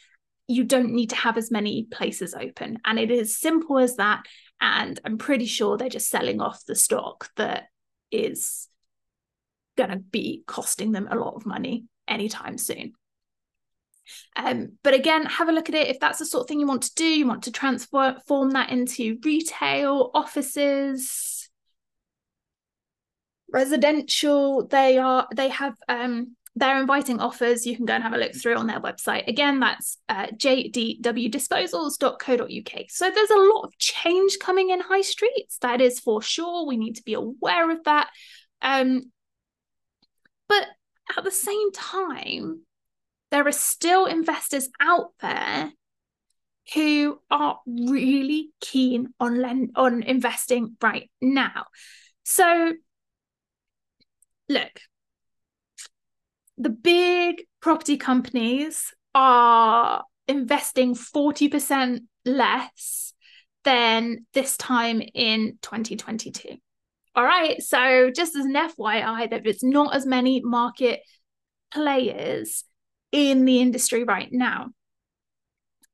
you 0.48 0.64
don't 0.64 0.92
need 0.92 1.10
to 1.10 1.16
have 1.16 1.36
as 1.36 1.50
many 1.50 1.84
places 1.90 2.34
open. 2.34 2.78
And 2.84 2.98
it 2.98 3.10
is 3.10 3.38
simple 3.38 3.78
as 3.78 3.96
that. 3.96 4.24
And 4.60 4.98
I'm 5.04 5.18
pretty 5.18 5.46
sure 5.46 5.76
they're 5.76 5.88
just 5.88 6.08
selling 6.10 6.40
off 6.40 6.64
the 6.66 6.74
stock 6.74 7.30
that 7.36 7.64
is 8.10 8.68
going 9.76 9.90
to 9.90 9.98
be 9.98 10.42
costing 10.46 10.92
them 10.92 11.08
a 11.10 11.16
lot 11.16 11.34
of 11.34 11.46
money 11.46 11.84
anytime 12.08 12.58
soon. 12.58 12.92
Um, 14.36 14.78
but 14.84 14.94
again, 14.94 15.26
have 15.26 15.48
a 15.48 15.52
look 15.52 15.68
at 15.68 15.74
it. 15.74 15.88
If 15.88 15.98
that's 15.98 16.20
the 16.20 16.26
sort 16.26 16.42
of 16.42 16.48
thing 16.48 16.60
you 16.60 16.66
want 16.66 16.82
to 16.82 16.94
do, 16.94 17.04
you 17.04 17.26
want 17.26 17.44
to 17.44 17.52
transform 17.52 18.50
that 18.50 18.70
into 18.70 19.18
retail, 19.24 20.10
offices, 20.14 21.48
residential. 23.52 24.66
They 24.66 24.98
are 24.98 25.26
they 25.34 25.48
have 25.48 25.74
um, 25.88 26.36
they're 26.56 26.80
inviting 26.80 27.20
offers. 27.20 27.64
You 27.66 27.76
can 27.76 27.84
go 27.84 27.92
and 27.92 28.02
have 28.02 28.14
a 28.14 28.18
look 28.18 28.34
through 28.34 28.56
on 28.56 28.66
their 28.66 28.80
website. 28.80 29.28
Again, 29.28 29.60
that's 29.60 29.98
uh, 30.08 30.28
jdwdisposals.co.uk. 30.28 32.84
So 32.88 33.10
there's 33.10 33.30
a 33.30 33.36
lot 33.36 33.64
of 33.64 33.76
change 33.78 34.38
coming 34.40 34.70
in 34.70 34.80
high 34.80 35.02
streets. 35.02 35.58
That 35.58 35.82
is 35.82 36.00
for 36.00 36.22
sure. 36.22 36.66
We 36.66 36.78
need 36.78 36.96
to 36.96 37.02
be 37.02 37.12
aware 37.12 37.70
of 37.70 37.84
that. 37.84 38.08
Um, 38.62 39.12
but 40.48 40.66
at 41.16 41.22
the 41.24 41.30
same 41.30 41.70
time, 41.72 42.62
there 43.30 43.46
are 43.46 43.52
still 43.52 44.06
investors 44.06 44.70
out 44.80 45.12
there 45.20 45.70
who 46.72 47.20
are 47.30 47.60
really 47.66 48.48
keen 48.62 49.12
on 49.20 49.42
lend- 49.42 49.72
on 49.76 50.02
investing 50.02 50.78
right 50.80 51.10
now. 51.20 51.66
So 52.24 52.72
look, 54.48 54.80
the 56.58 56.70
big 56.70 57.44
property 57.60 57.96
companies 57.96 58.92
are 59.14 60.04
investing 60.28 60.94
40% 60.94 62.00
less 62.24 63.12
than 63.64 64.26
this 64.32 64.56
time 64.56 65.02
in 65.14 65.58
2022. 65.62 66.56
All 67.14 67.24
right. 67.24 67.62
So, 67.62 68.10
just 68.10 68.36
as 68.36 68.44
an 68.44 68.54
FYI, 68.54 69.30
that 69.30 69.42
there's 69.42 69.62
not 69.62 69.94
as 69.94 70.06
many 70.06 70.40
market 70.40 71.00
players 71.72 72.64
in 73.10 73.44
the 73.44 73.60
industry 73.60 74.04
right 74.04 74.28
now. 74.30 74.68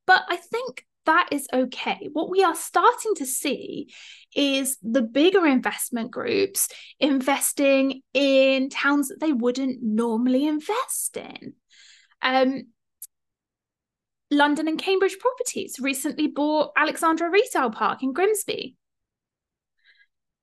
But 0.06 0.24
I 0.28 0.36
think 0.36 0.84
that 1.06 1.28
is 1.32 1.48
okay. 1.52 2.08
What 2.12 2.30
we 2.30 2.42
are 2.42 2.54
starting 2.54 3.14
to 3.16 3.26
see 3.26 3.92
is 4.34 4.78
the 4.82 5.02
bigger 5.02 5.46
investment 5.46 6.10
groups 6.10 6.68
investing 7.00 8.02
in 8.14 8.70
towns 8.70 9.08
that 9.08 9.20
they 9.20 9.32
wouldn't 9.32 9.82
normally 9.82 10.46
invest 10.46 11.16
in. 11.16 11.54
Um, 12.22 12.64
London 14.30 14.66
and 14.68 14.78
Cambridge 14.78 15.18
Properties 15.18 15.76
recently 15.80 16.26
bought 16.26 16.72
Alexandra 16.76 17.30
Retail 17.30 17.70
Park 17.70 18.02
in 18.02 18.12
Grimsby 18.12 18.76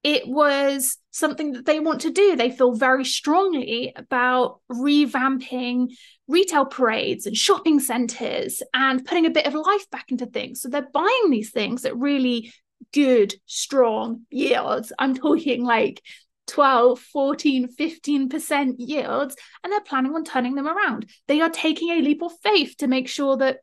it 0.03 0.27
was 0.27 0.97
something 1.11 1.53
that 1.53 1.65
they 1.65 1.79
want 1.79 2.01
to 2.01 2.11
do. 2.11 2.35
They 2.35 2.51
feel 2.51 2.73
very 2.73 3.03
strongly 3.03 3.91
about 3.95 4.61
revamping 4.71 5.89
retail 6.27 6.65
parades 6.65 7.25
and 7.25 7.35
shopping 7.35 7.79
centres 7.79 8.61
and 8.73 9.05
putting 9.05 9.25
a 9.25 9.31
bit 9.31 9.45
of 9.45 9.53
life 9.53 9.89
back 9.89 10.11
into 10.11 10.25
things. 10.25 10.61
So 10.61 10.69
they're 10.69 10.87
buying 10.93 11.29
these 11.29 11.51
things 11.51 11.83
at 11.85 11.97
really 11.97 12.53
good, 12.93 13.33
strong 13.45 14.21
yields. 14.29 14.93
I'm 14.97 15.15
talking 15.15 15.65
like 15.65 16.01
12, 16.47 16.99
14, 16.99 17.75
15% 17.75 18.75
yields, 18.77 19.35
and 19.63 19.71
they're 19.71 19.81
planning 19.81 20.15
on 20.15 20.23
turning 20.23 20.55
them 20.55 20.67
around. 20.67 21.09
They 21.27 21.41
are 21.41 21.49
taking 21.49 21.89
a 21.89 22.01
leap 22.01 22.23
of 22.23 22.31
faith 22.41 22.77
to 22.77 22.87
make 22.87 23.07
sure 23.07 23.37
that 23.37 23.59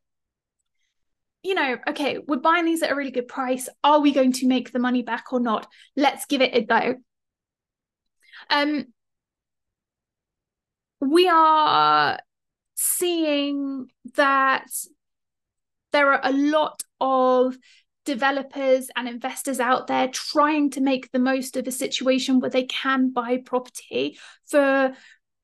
you 1.43 1.55
know, 1.55 1.79
okay, 1.89 2.19
we're 2.27 2.39
buying 2.39 2.65
these 2.65 2.83
at 2.83 2.91
a 2.91 2.95
really 2.97 3.11
good 3.11 3.29
price. 3.29 3.69
Are 3.85 4.01
we 4.01 4.13
going 4.13 4.33
to 4.33 4.47
make 4.47 4.73
the 4.73 4.79
money 4.79 5.03
back 5.03 5.33
or 5.33 5.41
not? 5.41 5.67
Let's 5.97 6.27
give 6.27 6.41
it 6.41 6.55
a 6.55 6.63
go. 6.63 6.97
Um, 8.51 8.87
we 11.01 11.29
are 11.29 12.19
seeing 12.75 13.87
that 14.15 14.67
there 15.93 16.13
are 16.13 16.21
a 16.23 16.33
lot 16.33 16.83
of 17.01 17.57
developers 18.05 18.89
and 18.97 19.09
investors 19.09 19.61
out 19.61 19.87
there 19.89 20.09
trying 20.09 20.71
to 20.71 20.81
make 20.81 21.11
the 21.11 21.19
most 21.19 21.57
of 21.57 21.67
a 21.67 21.73
situation 21.73 22.41
where 22.41 22.51
they 22.51 22.65
can 22.65 23.13
buy 23.13 23.39
property 23.45 24.19
for 24.47 24.95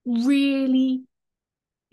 really 0.07 1.03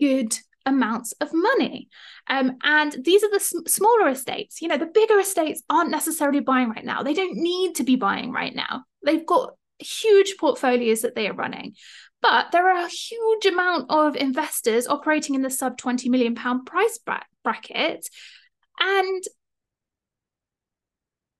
good 0.00 0.36
amounts 0.66 1.12
of 1.20 1.30
money. 1.32 1.88
Um, 2.28 2.58
and 2.62 2.96
these 3.04 3.22
are 3.24 3.30
the 3.30 3.40
sm- 3.40 3.66
smaller 3.66 4.08
estates. 4.08 4.60
You 4.60 4.68
know, 4.68 4.76
the 4.76 4.86
bigger 4.86 5.18
estates 5.18 5.62
aren't 5.68 5.90
necessarily 5.90 6.40
buying 6.40 6.70
right 6.70 6.84
now. 6.84 7.02
They 7.02 7.14
don't 7.14 7.36
need 7.36 7.76
to 7.76 7.84
be 7.84 7.96
buying 7.96 8.32
right 8.32 8.54
now. 8.54 8.84
They've 9.04 9.26
got 9.26 9.54
huge 9.78 10.36
portfolios 10.38 11.02
that 11.02 11.14
they 11.14 11.28
are 11.28 11.34
running. 11.34 11.74
But 12.22 12.52
there 12.52 12.68
are 12.68 12.84
a 12.84 12.88
huge 12.88 13.46
amount 13.46 13.90
of 13.90 14.14
investors 14.14 14.86
operating 14.86 15.34
in 15.34 15.42
the 15.42 15.50
sub 15.50 15.78
20 15.78 16.08
million 16.10 16.34
pound 16.34 16.66
price 16.66 16.98
bra- 16.98 17.22
bracket. 17.42 18.06
And 18.78 19.24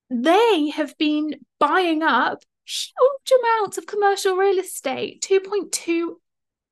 they 0.09 0.69
have 0.75 0.97
been 0.97 1.35
buying 1.59 2.03
up 2.03 2.43
huge 2.65 3.39
amounts 3.39 3.77
of 3.77 3.85
commercial 3.85 4.35
real 4.35 4.59
estate 4.59 5.25
2.2 5.27 6.15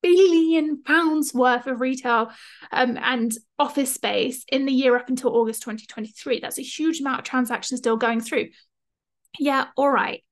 billion 0.01 0.81
pounds 0.83 1.33
worth 1.33 1.67
of 1.67 1.81
retail 1.81 2.31
um, 2.71 2.97
and 2.97 3.31
office 3.57 3.93
space 3.93 4.45
in 4.51 4.65
the 4.65 4.71
year 4.71 4.95
up 4.95 5.09
until 5.09 5.35
August 5.35 5.61
2023. 5.63 6.39
That's 6.39 6.59
a 6.59 6.63
huge 6.63 6.99
amount 7.01 7.19
of 7.19 7.25
transactions 7.25 7.79
still 7.79 7.97
going 7.97 8.21
through. 8.21 8.49
Yeah, 9.37 9.65
all 9.75 9.91
right. 9.91 10.23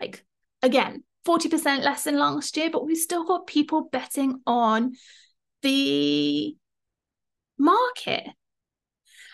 Like 0.00 0.24
again, 0.62 1.04
40% 1.26 1.84
less 1.84 2.04
than 2.04 2.18
last 2.18 2.56
year, 2.56 2.70
but 2.70 2.84
we've 2.84 2.96
still 2.96 3.24
got 3.24 3.46
people 3.46 3.88
betting 3.90 4.40
on 4.46 4.94
the 5.62 6.56
market. 7.58 8.24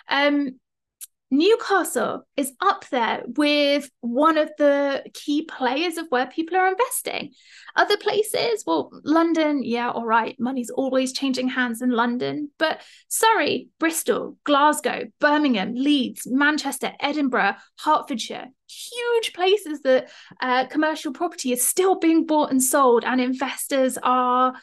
Um, 0.09 0.59
Newcastle 1.31 2.25
is 2.37 2.53
up 2.61 2.89
there 2.91 3.23
with 3.27 3.91
one 4.01 4.39
of 4.39 4.51
the 4.59 5.03
key 5.13 5.43
players 5.43 5.99
of 5.99 6.07
where 6.09 6.27
people 6.27 6.57
are 6.57 6.69
investing. 6.69 7.33
Other 7.75 7.97
places, 7.97 8.63
well, 8.65 8.91
London, 9.03 9.63
yeah, 9.65 9.91
all 9.91 10.05
right, 10.05 10.39
money's 10.39 10.71
always 10.71 11.13
changing 11.13 11.49
hands 11.49 11.83
in 11.83 11.91
London, 11.91 12.51
but 12.59 12.81
Surrey, 13.09 13.69
Bristol, 13.81 14.39
Glasgow, 14.45 15.07
Birmingham, 15.19 15.75
Leeds, 15.75 16.29
Manchester, 16.31 16.93
Edinburgh, 17.01 17.57
Hertfordshire, 17.81 18.47
huge 18.69 19.33
places 19.33 19.81
that 19.83 20.09
uh, 20.41 20.67
commercial 20.67 21.13
property 21.13 21.53
is 21.53 21.67
still 21.67 21.99
being 21.99 22.25
bought 22.27 22.53
and 22.53 22.63
sold, 22.63 23.05
and 23.05 23.21
investors 23.21 23.99
are 24.01 24.55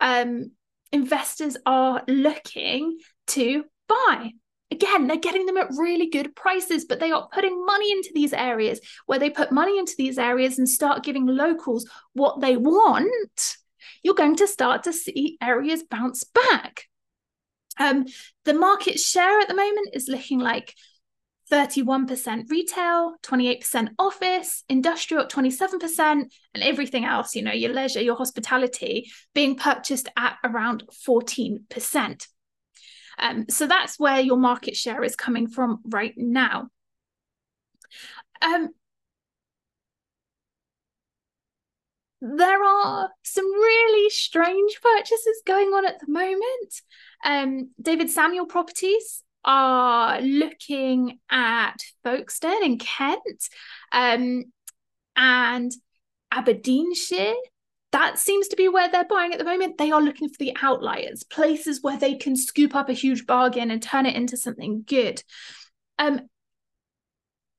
um, 0.00 0.50
investors 0.92 1.58
are 1.66 2.02
looking 2.08 2.98
to 3.26 3.64
buy 3.86 4.32
again, 4.76 5.06
they're 5.06 5.16
getting 5.16 5.46
them 5.46 5.56
at 5.56 5.70
really 5.76 6.08
good 6.10 6.36
prices, 6.36 6.84
but 6.84 7.00
they 7.00 7.10
are 7.10 7.28
putting 7.32 7.64
money 7.64 7.90
into 7.90 8.10
these 8.14 8.32
areas 8.32 8.80
where 9.06 9.18
they 9.18 9.30
put 9.30 9.50
money 9.50 9.78
into 9.78 9.94
these 9.96 10.18
areas 10.18 10.58
and 10.58 10.68
start 10.68 11.02
giving 11.02 11.26
locals 11.26 11.88
what 12.12 12.40
they 12.40 12.56
want. 12.56 13.56
You're 14.02 14.14
going 14.14 14.36
to 14.36 14.46
start 14.46 14.82
to 14.84 14.92
see 14.92 15.38
areas 15.42 15.82
bounce 15.82 16.24
back. 16.24 16.84
Um, 17.78 18.06
the 18.44 18.54
market 18.54 19.00
share 19.00 19.40
at 19.40 19.48
the 19.48 19.54
moment 19.54 19.90
is 19.94 20.08
looking 20.08 20.40
like 20.40 20.74
31% 21.50 22.50
retail, 22.50 23.14
28% 23.22 23.88
office, 23.98 24.64
industrial 24.68 25.24
at 25.24 25.30
27%, 25.30 26.00
and 26.00 26.30
everything 26.62 27.04
else, 27.04 27.34
you 27.34 27.42
know, 27.42 27.52
your 27.52 27.72
leisure, 27.72 28.00
your 28.00 28.16
hospitality, 28.16 29.10
being 29.34 29.56
purchased 29.56 30.08
at 30.16 30.36
around 30.44 30.84
14%. 31.06 32.26
Um, 33.18 33.46
so 33.48 33.66
that's 33.66 33.98
where 33.98 34.20
your 34.20 34.36
market 34.36 34.76
share 34.76 35.02
is 35.02 35.16
coming 35.16 35.48
from 35.48 35.80
right 35.86 36.14
now. 36.16 36.68
Um, 38.42 38.70
there 42.20 42.62
are 42.62 43.10
some 43.22 43.44
really 43.44 44.10
strange 44.10 44.80
purchases 44.82 45.42
going 45.46 45.68
on 45.68 45.86
at 45.86 46.00
the 46.00 46.10
moment. 46.10 46.82
Um, 47.24 47.70
David 47.80 48.10
Samuel 48.10 48.46
Properties 48.46 49.22
are 49.44 50.20
looking 50.20 51.20
at 51.30 51.76
Folkestone 52.02 52.64
in 52.64 52.78
Kent 52.78 53.48
um, 53.92 54.44
and 55.14 55.72
Aberdeenshire 56.32 57.34
that 57.96 58.18
seems 58.18 58.48
to 58.48 58.56
be 58.56 58.68
where 58.68 58.90
they're 58.90 59.06
buying 59.06 59.32
at 59.32 59.38
the 59.38 59.44
moment. 59.44 59.78
They 59.78 59.90
are 59.90 60.02
looking 60.02 60.28
for 60.28 60.36
the 60.38 60.54
outliers, 60.60 61.24
places 61.24 61.82
where 61.82 61.96
they 61.96 62.16
can 62.16 62.36
scoop 62.36 62.74
up 62.74 62.90
a 62.90 62.92
huge 62.92 63.24
bargain 63.24 63.70
and 63.70 63.82
turn 63.82 64.04
it 64.04 64.14
into 64.14 64.36
something 64.36 64.84
good. 64.86 65.22
Um, 65.98 66.20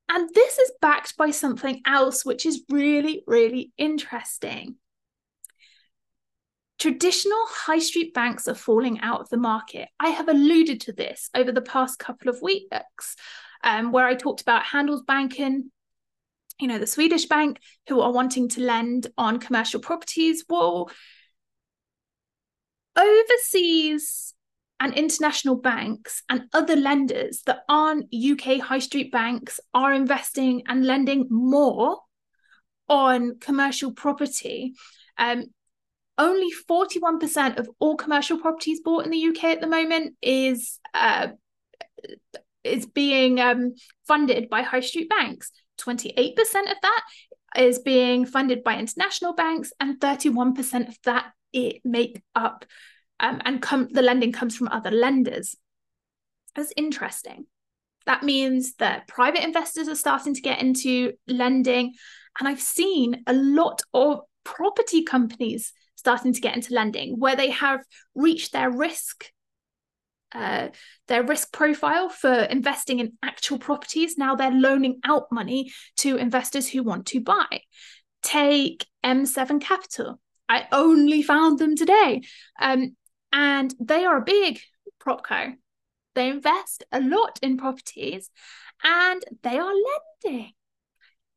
and 0.08 0.30
this 0.36 0.60
is 0.60 0.72
backed 0.80 1.18
by 1.18 1.32
something 1.32 1.82
else, 1.88 2.24
which 2.24 2.46
is 2.46 2.64
really, 2.70 3.24
really 3.26 3.72
interesting. 3.80 4.76
Traditional 6.78 7.44
high 7.50 7.80
street 7.80 8.14
banks 8.14 8.48
are 8.48 8.54
falling 8.54 9.00
out 9.00 9.22
of 9.22 9.30
the 9.30 9.38
market. 9.38 9.90
I 10.00 10.10
have 10.10 10.30
alluded 10.30 10.82
to 10.82 10.94
this 10.94 11.32
over 11.34 11.52
the 11.52 11.64
past 11.64 11.98
couple 11.98 12.30
of 12.30 12.44
weeks, 12.44 13.16
um, 13.64 13.92
where 13.92 14.06
I 14.06 14.14
talked 14.14 14.42
about 14.42 14.66
Handelsbanken 14.66 15.72
you 16.60 16.68
know, 16.68 16.80
the 16.80 16.88
Swedish 16.88 17.26
bank 17.26 17.60
who 17.88 18.02
are 18.02 18.12
wanting 18.12 18.50
to 18.50 18.62
lend 18.62 19.08
on 19.18 19.40
commercial 19.40 19.80
properties. 19.80 20.46
Well, 20.50 20.90
overseas 22.96 24.34
and 24.80 24.94
international 24.94 25.56
banks 25.56 26.24
and 26.30 26.44
other 26.54 26.76
lenders 26.76 27.42
that 27.46 27.64
aren't 27.68 28.14
UK 28.14 28.60
high 28.60 28.80
street 28.80 29.12
banks 29.12 29.60
are 29.74 29.94
investing 29.94 30.64
and 30.68 30.86
lending 30.86 31.28
more 31.30 32.00
on 32.88 33.38
commercial 33.40 33.92
property. 33.92 34.74
Um, 35.18 35.46
only 36.18 36.50
41% 36.70 37.60
of 37.60 37.70
all 37.80 37.96
commercial 37.96 38.40
properties 38.40 38.82
bought 38.82 39.06
in 39.06 39.12
the 39.12 39.28
UK 39.28 39.46
at 39.46 39.62
the 39.62 39.68
moment 39.68 40.16
is 40.22 40.80
uh, 40.94 41.28
is 42.64 42.86
being 42.86 43.40
um, 43.40 43.76
funded 44.08 44.50
by 44.50 44.62
high 44.62 44.82
street 44.82 45.10
banks. 45.10 45.52
28% 45.78 46.38
of 46.40 46.78
that 46.82 47.04
is 47.58 47.80
being 47.80 48.26
funded 48.26 48.64
by 48.64 48.78
international 48.78 49.34
banks, 49.34 49.72
and 49.80 50.00
31% 50.00 50.88
of 50.88 50.98
that 51.06 51.32
it 51.54 51.82
make 51.84 52.22
up 52.36 52.66
um, 53.20 53.42
and 53.46 53.62
come 53.62 53.88
the 53.92 54.02
lending 54.02 54.32
comes 54.32 54.56
from 54.56 54.68
other 54.68 54.92
lenders. 54.92 55.56
That's 56.56 56.74
interesting. 56.76 57.46
That 58.06 58.24
means 58.24 58.76
that 58.76 59.08
private 59.08 59.44
investors 59.44 59.88
are 59.88 59.96
starting 59.96 60.34
to 60.34 60.42
get 60.42 60.62
into 60.62 61.14
lending, 61.28 61.94
and 62.40 62.48
I've 62.48 62.62
seen 62.62 63.24
a 63.28 63.34
lot 63.34 63.82
of 63.94 64.22
property 64.44 65.04
companies 65.04 65.74
starting 65.96 66.32
to 66.32 66.42
get 66.42 66.56
into 66.56 66.74
lending 66.74 67.20
where 67.20 67.36
they 67.36 67.50
have 67.50 67.84
reached 68.16 68.54
their 68.54 68.70
risk 68.70 69.26
uh, 70.34 70.70
their 71.08 71.24
risk 71.24 71.52
profile 71.52 72.10
for 72.10 72.34
investing 72.34 73.00
in 73.00 73.14
actual 73.24 73.60
properties. 73.60 74.18
Now 74.18 74.36
they're 74.36 74.52
loaning 74.52 75.00
out 75.06 75.32
money 75.32 75.72
to 75.98 76.18
investors 76.18 76.68
who 76.68 76.84
want 76.84 77.06
to 77.08 77.22
buy. 77.22 77.62
Take 78.22 78.86
M7 79.06 79.62
Capital. 79.62 80.20
I 80.50 80.68
only 80.72 81.22
found 81.22 81.60
them 81.60 81.76
today. 81.76 82.22
Um, 82.60 82.96
and 83.32 83.74
they 83.80 84.06
are 84.06 84.18
a 84.18 84.24
big 84.24 84.60
prop 85.00 85.26
co. 85.26 85.54
They 86.16 86.30
invest 86.30 86.84
a 86.92 87.00
lot 87.00 87.40
in 87.42 87.58
properties 87.58 88.30
and 88.84 89.24
they 89.44 89.58
are 89.58 89.74
lending. 90.24 90.54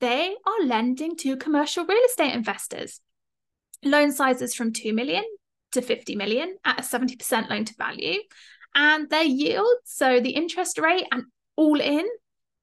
They 0.01 0.35
are 0.47 0.67
lending 0.67 1.17
to 1.17 1.37
commercial 1.37 1.85
real 1.85 2.05
estate 2.05 2.35
investors. 2.35 3.01
Loan 3.85 4.13
sizes 4.13 4.55
from 4.55 4.73
2 4.73 4.95
million 4.95 5.25
to 5.73 5.83
50 5.83 6.17
million 6.17 6.57
at 6.65 6.81
a 6.81 6.83
70% 6.83 7.51
loan 7.51 7.65
to 7.67 7.75
value 7.75 8.21
and 8.75 9.09
their 9.11 9.25
yield, 9.25 9.79
so 9.85 10.21
the 10.21 10.31
interest 10.31 10.79
rate 10.79 11.07
and 11.13 11.25
all 11.57 11.81
in, 11.81 12.07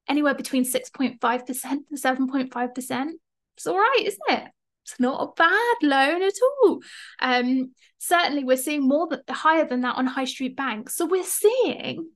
anywhere 0.07 0.35
between 0.35 0.63
6.5% 0.63 1.19
to 1.19 1.53
7.5%. 1.53 3.07
It's 3.55 3.67
all 3.67 3.77
right, 3.77 4.03
isn't 4.03 4.21
it? 4.29 4.49
It's 4.83 4.99
not 4.99 5.21
a 5.21 5.33
bad 5.35 5.75
loan 5.81 6.23
at 6.23 6.33
all. 6.63 6.79
Um, 7.19 7.73
certainly, 7.97 8.45
we're 8.45 8.55
seeing 8.55 8.87
more 8.87 9.09
higher 9.29 9.65
than 9.65 9.81
that 9.81 9.97
on 9.97 10.07
high 10.07 10.25
street 10.25 10.55
banks. 10.55 10.95
So 10.95 11.05
we're 11.05 11.25
seeing 11.25 12.09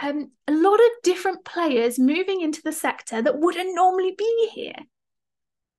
um, 0.00 0.30
a 0.46 0.52
lot 0.52 0.76
of 0.76 0.90
different 1.02 1.44
players 1.44 1.98
moving 1.98 2.42
into 2.42 2.62
the 2.62 2.72
sector 2.72 3.22
that 3.22 3.38
wouldn't 3.38 3.74
normally 3.74 4.14
be 4.16 4.50
here. 4.54 4.76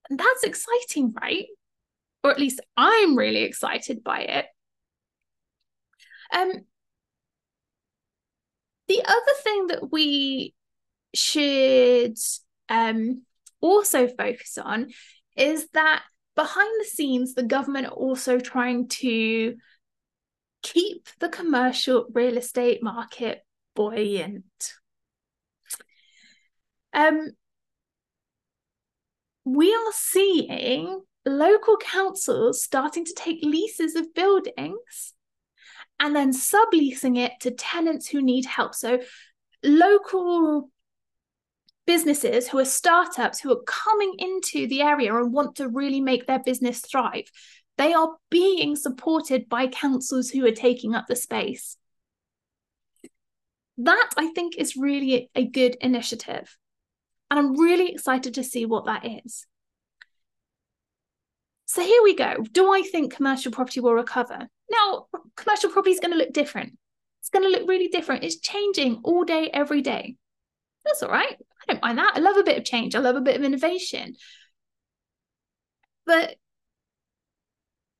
And 0.10 0.20
that's 0.20 0.44
exciting, 0.44 1.14
right? 1.22 1.46
Or 2.24 2.32
at 2.32 2.40
least 2.40 2.60
I'm 2.76 3.18
really 3.18 3.44
excited 3.44 4.04
by 4.04 4.20
it. 4.22 4.46
Um, 6.34 6.52
the 8.88 9.02
other 9.06 9.34
thing 9.44 9.68
that 9.68 9.92
we 9.92 10.54
should 11.14 12.18
um, 12.70 13.24
also 13.62 14.08
focus 14.08 14.58
on 14.58 14.92
is 15.36 15.68
that 15.74 16.04
behind 16.36 16.70
the 16.80 16.86
scenes, 16.86 17.34
the 17.34 17.44
government 17.44 17.88
are 17.88 17.92
also 17.92 18.40
trying 18.40 18.88
to 18.88 19.56
keep 20.62 21.08
the 21.20 21.30
commercial 21.30 22.06
real 22.14 22.38
estate 22.38 22.82
market 22.82 23.42
buoyant. 23.76 24.74
Um, 26.94 27.32
we 29.46 29.74
are 29.74 29.92
seeing 29.94 31.02
local 31.26 31.78
councils 31.78 32.64
starting 32.64 33.06
to 33.06 33.14
take 33.14 33.44
leases 33.44 33.96
of 33.96 34.14
buildings 34.14 35.14
and 36.00 36.16
then 36.16 36.32
subleasing 36.32 37.18
it 37.18 37.34
to 37.42 37.52
tenants 37.52 38.08
who 38.08 38.22
need 38.22 38.46
help. 38.46 38.76
So 38.76 39.00
local 39.64 40.70
businesses 41.86 42.48
who 42.48 42.60
are 42.60 42.66
startups 42.66 43.40
who 43.40 43.52
are 43.52 43.64
coming 43.66 44.14
into 44.20 44.68
the 44.68 44.82
area 44.82 45.16
and 45.16 45.34
want 45.34 45.56
to 45.56 45.70
really 45.70 46.02
make 46.02 46.28
their 46.28 46.40
business 46.40 46.82
thrive, 46.82 47.32
they 47.78 47.94
are 47.94 48.16
being 48.30 48.76
supported 48.76 49.48
by 49.50 49.68
councils 49.68 50.30
who 50.30 50.46
are 50.46 50.52
taking 50.52 50.94
up 50.94 51.08
the 51.08 51.16
space. 51.16 51.78
That 53.78 54.10
I 54.18 54.32
think 54.34 54.58
is 54.58 54.76
really 54.76 55.30
a 55.36 55.46
good 55.46 55.78
initiative. 55.82 56.58
And 57.30 57.40
I'm 57.40 57.60
really 57.60 57.92
excited 57.92 58.34
to 58.36 58.44
see 58.44 58.66
what 58.66 58.86
that 58.86 59.06
is. 59.06 59.46
So 61.68 61.84
here 61.84 62.02
we 62.02 62.16
go. 62.16 62.38
Do 62.54 62.72
I 62.72 62.82
think 62.82 63.14
commercial 63.14 63.52
property 63.52 63.82
will 63.82 63.94
recover? 63.94 64.48
Now, 64.72 65.08
commercial 65.36 65.70
property 65.70 65.92
is 65.92 66.00
going 66.00 66.14
to 66.14 66.18
look 66.18 66.32
different. 66.32 66.78
It's 67.20 67.30
going 67.30 67.44
to 67.44 67.50
look 67.50 67.68
really 67.68 67.90
different. 67.90 68.24
It's 68.24 68.40
changing 68.40 69.02
all 69.04 69.26
day, 69.26 69.50
every 69.54 69.82
day. 69.82 70.16
That's 70.86 71.04
all 71.04 71.12
right. 71.12 71.36
I 71.36 71.74
don't 71.74 71.82
mind 71.82 71.98
that. 71.98 72.14
I 72.16 72.20
love 72.20 72.38
a 72.38 72.44
bit 72.44 72.58
of 72.58 72.64
change. 72.64 72.96
I 72.96 73.00
love 73.00 73.18
a 73.18 73.22
bit 73.22 73.36
of 73.36 73.44
innovation. 73.44 74.16
But 76.06 76.36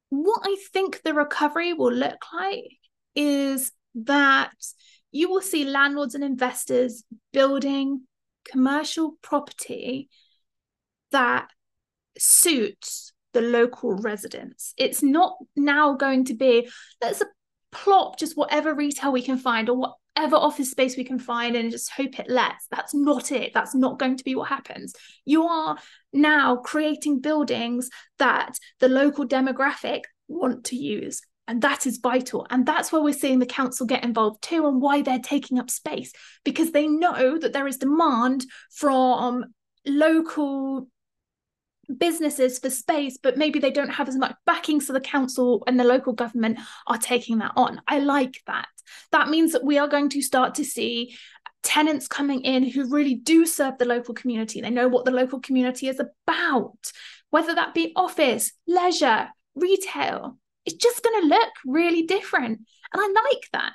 what 0.10 0.42
I 0.46 0.56
think 0.72 1.02
the 1.02 1.14
recovery 1.14 1.74
will 1.74 1.92
look 1.92 2.22
like 2.34 2.72
is 3.16 3.74
that 3.96 4.54
you 5.12 5.30
will 5.30 5.42
see 5.42 5.66
landlords 5.66 6.16
and 6.16 6.24
investors 6.24 7.04
building 7.34 8.04
commercial 8.50 9.18
property 9.22 10.08
that 11.12 11.50
suits 12.18 13.12
the 13.34 13.42
local 13.42 13.94
residents. 13.94 14.74
It's 14.78 15.04
not 15.04 15.38
now 15.56 15.94
going 15.94 16.26
to 16.26 16.34
be 16.34 16.70
let's 17.02 17.22
plop 17.72 18.18
just 18.18 18.38
whatever 18.38 18.74
retail 18.74 19.12
we 19.12 19.22
can 19.22 19.38
find 19.38 19.70
or 19.70 19.78
whatever 20.16 20.36
office 20.36 20.72
space 20.72 20.98
we 20.98 21.04
can 21.04 21.20
find 21.20 21.56
and 21.56 21.72
just 21.72 21.92
hope 21.92 22.20
it 22.20 22.30
lets. 22.30 22.68
That's 22.72 22.94
not 22.94 23.32
it. 23.32 23.54
That's 23.54 23.76
not 23.76 24.00
going 24.00 24.18
to 24.18 24.24
be 24.24 24.36
what 24.36 24.50
happens. 24.50 24.94
You 25.26 25.44
are 25.44 25.78
now 26.14 26.56
creating 26.58 27.22
buildings 27.22 27.90
that 28.18 28.58
the 28.80 28.90
local 28.90 29.28
demographic 29.28 30.02
want 30.28 30.66
to 30.66 30.76
use. 30.76 31.22
And 31.48 31.62
that 31.62 31.86
is 31.86 32.00
vital. 32.02 32.46
And 32.50 32.66
that's 32.66 32.92
where 32.92 33.02
we're 33.02 33.14
seeing 33.14 33.40
the 33.40 33.46
council 33.46 33.86
get 33.86 34.04
involved 34.04 34.42
too, 34.42 34.68
and 34.68 34.82
why 34.82 35.02
they're 35.02 35.20
taking 35.20 35.60
up 35.60 35.70
space 35.70 36.12
because 36.44 36.72
they 36.72 36.88
know 36.88 37.38
that 37.38 37.54
there 37.54 37.68
is 37.68 37.78
demand 37.78 38.46
from 38.72 39.46
local 39.86 40.90
businesses 41.96 42.60
for 42.60 42.70
space, 42.70 43.18
but 43.22 43.38
maybe 43.38 43.60
they 43.60 43.72
don't 43.72 43.90
have 43.90 44.10
as 44.10 44.18
much 44.18 44.36
backing. 44.46 44.82
So 44.82 44.94
the 44.94 45.00
council 45.00 45.64
and 45.68 45.80
the 45.80 45.84
local 45.84 46.14
government 46.14 46.60
are 46.88 46.98
taking 46.98 47.40
that 47.40 47.54
on. 47.56 47.82
I 47.88 48.00
like 48.00 48.42
that. 48.48 48.68
That 49.12 49.30
means 49.30 49.54
that 49.54 49.64
we 49.64 49.78
are 49.78 49.88
going 49.88 50.10
to 50.10 50.22
start 50.22 50.56
to 50.56 50.66
see 50.66 51.18
tenants 51.64 52.08
coming 52.08 52.42
in 52.42 52.64
who 52.64 52.90
really 52.90 53.16
do 53.16 53.46
serve 53.46 53.78
the 53.78 53.86
local 53.86 54.14
community. 54.14 54.62
They 54.62 54.70
know 54.70 54.88
what 54.88 55.06
the 55.06 55.12
local 55.12 55.40
community 55.40 55.88
is 55.88 56.00
about, 56.00 56.92
whether 57.30 57.54
that 57.56 57.74
be 57.74 57.94
office, 57.96 58.52
leisure, 58.68 59.30
retail. 59.56 60.38
It's 60.66 60.78
just 60.78 61.04
going 61.04 61.22
to 61.22 61.28
look 61.28 61.50
really 61.66 62.04
different. 62.04 62.60
And 62.94 63.02
I 63.02 63.24
like 63.32 63.44
that. 63.54 63.74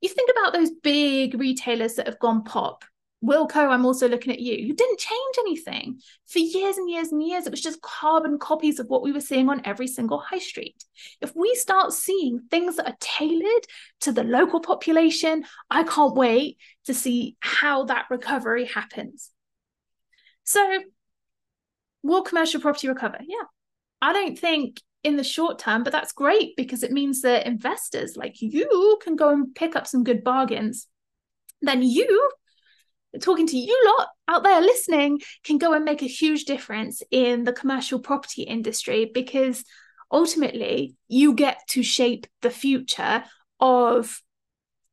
You 0.00 0.08
think 0.08 0.30
about 0.30 0.52
those 0.52 0.70
big 0.70 1.38
retailers 1.38 1.94
that 1.94 2.06
have 2.06 2.18
gone 2.18 2.44
pop 2.44 2.84
Wilko, 3.22 3.68
I'm 3.68 3.86
also 3.86 4.08
looking 4.08 4.32
at 4.32 4.40
you. 4.40 4.54
You 4.54 4.74
didn't 4.74 4.98
change 4.98 5.34
anything 5.38 6.00
for 6.26 6.40
years 6.40 6.76
and 6.76 6.90
years 6.90 7.12
and 7.12 7.22
years. 7.22 7.46
It 7.46 7.50
was 7.50 7.60
just 7.60 7.80
carbon 7.80 8.38
copies 8.38 8.80
of 8.80 8.88
what 8.88 9.02
we 9.02 9.12
were 9.12 9.20
seeing 9.20 9.48
on 9.48 9.62
every 9.64 9.86
single 9.86 10.18
high 10.18 10.40
street. 10.40 10.84
If 11.20 11.34
we 11.36 11.54
start 11.54 11.92
seeing 11.92 12.40
things 12.50 12.76
that 12.76 12.88
are 12.88 12.96
tailored 12.98 13.64
to 14.00 14.12
the 14.12 14.24
local 14.24 14.60
population, 14.60 15.44
I 15.70 15.84
can't 15.84 16.16
wait 16.16 16.58
to 16.86 16.94
see 16.94 17.36
how 17.40 17.84
that 17.84 18.06
recovery 18.10 18.64
happens. 18.64 19.30
So, 20.42 20.80
will 22.02 22.22
commercial 22.22 22.60
property 22.60 22.88
recover? 22.88 23.18
Yeah. 23.20 23.44
I 24.00 24.12
don't 24.12 24.36
think 24.36 24.80
in 25.04 25.16
the 25.16 25.24
short 25.24 25.60
term, 25.60 25.84
but 25.84 25.92
that's 25.92 26.12
great 26.12 26.56
because 26.56 26.82
it 26.82 26.90
means 26.90 27.22
that 27.22 27.46
investors 27.46 28.16
like 28.16 28.42
you 28.42 28.98
can 29.02 29.14
go 29.14 29.30
and 29.30 29.54
pick 29.54 29.76
up 29.76 29.86
some 29.86 30.02
good 30.02 30.24
bargains. 30.24 30.88
Then 31.60 31.84
you 31.84 32.30
talking 33.20 33.46
to 33.46 33.56
you 33.56 33.94
lot 33.98 34.08
out 34.28 34.42
there 34.42 34.60
listening 34.60 35.20
can 35.44 35.58
go 35.58 35.72
and 35.72 35.84
make 35.84 36.02
a 36.02 36.06
huge 36.06 36.44
difference 36.44 37.02
in 37.10 37.44
the 37.44 37.52
commercial 37.52 37.98
property 37.98 38.42
industry 38.42 39.10
because 39.12 39.64
ultimately 40.10 40.94
you 41.08 41.34
get 41.34 41.60
to 41.68 41.82
shape 41.82 42.26
the 42.42 42.50
future 42.50 43.24
of 43.60 44.20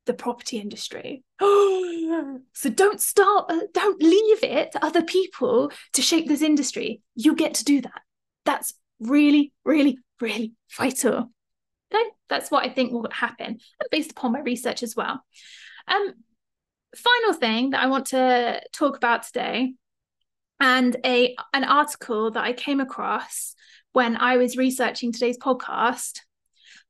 the 0.06 0.14
property 0.14 0.58
industry. 0.58 1.24
so 1.40 2.70
don't 2.74 3.00
start, 3.00 3.52
uh, 3.52 3.60
don't 3.74 4.02
leave 4.02 4.44
it 4.44 4.72
to 4.72 4.84
other 4.84 5.04
people 5.04 5.72
to 5.94 6.02
shape 6.02 6.28
this 6.28 6.42
industry. 6.42 7.02
You 7.16 7.36
get 7.36 7.54
to 7.56 7.64
do 7.64 7.82
that. 7.82 8.02
That's 8.46 8.74
really, 9.00 9.54
really, 9.64 10.00
really 10.20 10.54
vital. 10.76 11.32
Okay? 11.94 12.04
That's 12.28 12.50
what 12.50 12.66
I 12.66 12.70
think 12.70 12.92
will 12.92 13.08
happen, 13.12 13.60
based 13.92 14.12
upon 14.12 14.32
my 14.32 14.40
research 14.42 14.84
as 14.84 14.96
well. 14.96 15.24
Um, 15.88 16.14
final 16.95 17.34
thing 17.34 17.71
that 17.71 17.84
I 17.84 17.88
want 17.88 18.08
to 18.08 18.62
talk 18.73 18.97
about 18.97 19.23
today, 19.23 19.73
and 20.60 20.95
a 21.06 21.36
an 21.54 21.63
article 21.63 22.32
that 22.32 22.43
I 22.43 22.54
came 22.54 22.80
across 22.80 23.56
when 23.93 24.17
I 24.17 24.38
was 24.38 24.58
researching 24.58 25.12
today's 25.12 25.38
podcast, 25.38 26.19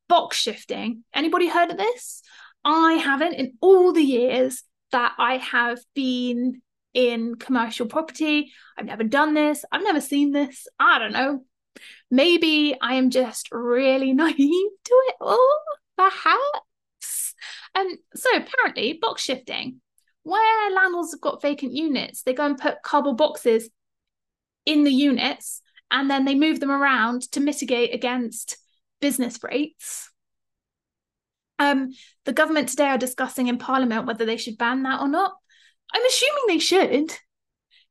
box 0.08 0.38
shifting. 0.38 1.04
Anybody 1.14 1.48
heard 1.48 1.72
of 1.72 1.78
this? 1.78 2.22
I 2.66 2.94
haven't 2.94 3.34
in 3.34 3.58
all 3.62 3.94
the 3.94 4.04
years 4.04 4.64
that 4.92 5.14
I 5.18 5.38
have 5.38 5.80
been 5.96 6.62
in 6.94 7.36
commercial 7.36 7.86
property. 7.86 8.52
I've 8.78 8.86
never 8.86 9.04
done 9.04 9.34
this. 9.34 9.64
I've 9.72 9.84
never 9.84 10.02
seen 10.02 10.32
this. 10.32 10.68
I 10.80 11.00
don't 11.00 11.14
know. 11.14 11.46
Maybe 12.12 12.76
I 12.82 12.96
am 12.96 13.10
just 13.10 13.50
really 13.52 14.14
naive 14.14 14.38
to 14.38 14.94
it 15.08 15.16
all, 15.22 15.60
perhaps. 15.98 17.36
And 17.76 17.98
so 18.16 18.30
apparently, 18.36 18.94
box 19.00 19.22
shifting 19.22 19.82
where 20.30 20.72
landlords 20.72 21.12
have 21.12 21.22
got 21.22 21.42
vacant 21.42 21.74
units, 21.74 22.24
they 22.24 22.34
go 22.34 22.46
and 22.46 22.58
put 22.58 22.84
cardboard 22.84 23.18
boxes 23.18 23.70
in 24.66 24.84
the 24.84 24.92
units 24.92 25.62
and 25.92 26.10
then 26.10 26.26
they 26.26 26.36
move 26.36 26.60
them 26.60 26.72
around 26.72 27.24
to 27.32 27.40
mitigate 27.40 27.94
against 27.94 28.58
business 29.02 29.40
rates. 29.44 30.12
Um, 31.58 31.90
the 32.26 32.34
government 32.34 32.70
today 32.70 32.88
are 32.88 32.98
discussing 32.98 33.48
in 33.48 33.58
Parliament 33.58 34.06
whether 34.06 34.26
they 34.26 34.38
should 34.38 34.58
ban 34.58 34.84
that 34.84 35.02
or 35.02 35.08
not. 35.08 35.34
I'm 35.94 36.06
assuming 36.06 36.44
they 36.48 36.60
should. 36.60 37.12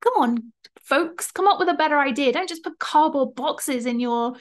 Come 0.01 0.13
on, 0.17 0.53
folks, 0.83 1.33
come 1.33 1.49
up 1.49 1.59
with 1.59 1.69
a 1.69 1.75
better 1.75 1.99
idea. 1.99 2.33
Don't 2.33 2.49
just 2.49 2.63
put 2.63 2.79
cardboard 2.79 3.35
boxes 3.35 3.85
in 3.85 4.01
your 4.01 4.35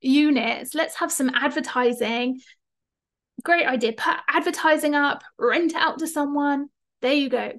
units. 0.00 0.74
Let's 0.74 0.96
have 0.96 1.10
some 1.10 1.30
advertising. 1.30 2.40
Great 3.42 3.66
idea. 3.66 3.92
Put 3.94 4.16
advertising 4.28 4.94
up, 4.94 5.24
rent 5.38 5.74
out 5.74 5.98
to 6.00 6.06
someone 6.06 6.68
there 7.00 7.14
you 7.14 7.28
go. 7.28 7.52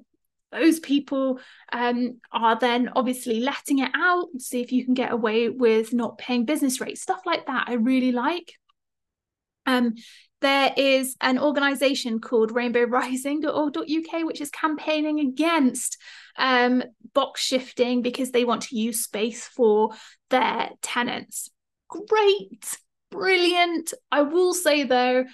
Those 0.52 0.80
people 0.80 1.38
um, 1.72 2.20
are 2.32 2.58
then 2.58 2.90
obviously 2.96 3.40
letting 3.40 3.78
it 3.78 3.90
out 3.94 4.26
see 4.38 4.60
if 4.60 4.72
you 4.72 4.84
can 4.84 4.94
get 4.94 5.12
away 5.12 5.48
with 5.48 5.92
not 5.92 6.18
paying 6.18 6.44
business 6.44 6.80
rates 6.80 7.02
stuff 7.02 7.20
like 7.24 7.46
that 7.46 7.64
i 7.68 7.74
really 7.74 8.12
like. 8.12 8.54
Um, 9.66 9.94
there 10.40 10.72
is 10.76 11.16
an 11.20 11.38
organization 11.38 12.18
called 12.18 12.52
rainbowrising.org.uk 12.52 14.26
which 14.26 14.40
is 14.40 14.50
campaigning 14.50 15.20
against 15.20 15.98
um, 16.36 16.82
box 17.14 17.42
shifting 17.42 18.02
because 18.02 18.30
they 18.30 18.44
want 18.44 18.62
to 18.62 18.76
use 18.76 19.04
space 19.04 19.46
for 19.46 19.90
their 20.30 20.70
tenants. 20.82 21.50
Great! 21.88 22.78
Brilliant! 23.10 23.92
I 24.10 24.22
will 24.22 24.54
say 24.54 24.84
though 24.84 25.24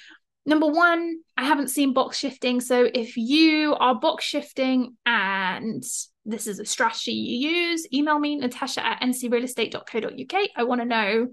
Number 0.47 0.67
one, 0.69 1.19
I 1.37 1.45
haven't 1.45 1.71
seen 1.71 1.93
box 1.93 2.17
shifting. 2.17 2.61
So 2.61 2.89
if 2.93 3.17
you 3.17 3.75
are 3.75 3.99
box 3.99 4.25
shifting 4.25 4.97
and 5.05 5.83
this 6.25 6.47
is 6.47 6.61
a 6.61 6.65
strategy 6.65 7.13
you 7.13 7.51
use, 7.51 7.87
email 7.93 8.19
me, 8.19 8.37
natasha 8.37 8.87
at 8.87 9.03
ncrealestate.co.uk. 9.03 10.49
I 10.57 10.63
want 10.63 10.81
to 10.81 10.85
know 10.85 11.29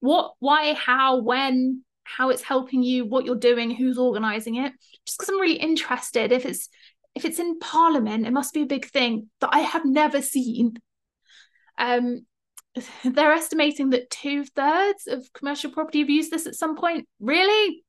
what, 0.00 0.34
why, 0.40 0.74
how, 0.74 1.20
when, 1.20 1.84
how 2.02 2.30
it's 2.30 2.42
helping 2.42 2.82
you, 2.82 3.06
what 3.06 3.24
you're 3.24 3.36
doing, 3.36 3.70
who's 3.70 3.98
organizing 3.98 4.56
it. 4.56 4.72
Just 5.06 5.18
because 5.18 5.28
I'm 5.28 5.40
really 5.40 5.56
interested. 5.56 6.32
If 6.32 6.44
it's 6.44 6.68
if 7.14 7.24
it's 7.24 7.38
in 7.38 7.60
Parliament, 7.60 8.26
it 8.26 8.32
must 8.32 8.52
be 8.52 8.62
a 8.62 8.66
big 8.66 8.86
thing 8.86 9.30
that 9.40 9.50
I 9.52 9.60
have 9.60 9.84
never 9.84 10.20
seen. 10.20 10.74
Um, 11.78 12.26
they're 13.04 13.32
estimating 13.32 13.90
that 13.90 14.10
two 14.10 14.44
thirds 14.44 15.06
of 15.06 15.32
commercial 15.32 15.70
property 15.70 16.00
have 16.00 16.10
used 16.10 16.32
this 16.32 16.46
at 16.46 16.56
some 16.56 16.76
point. 16.76 17.06
Really? 17.20 17.84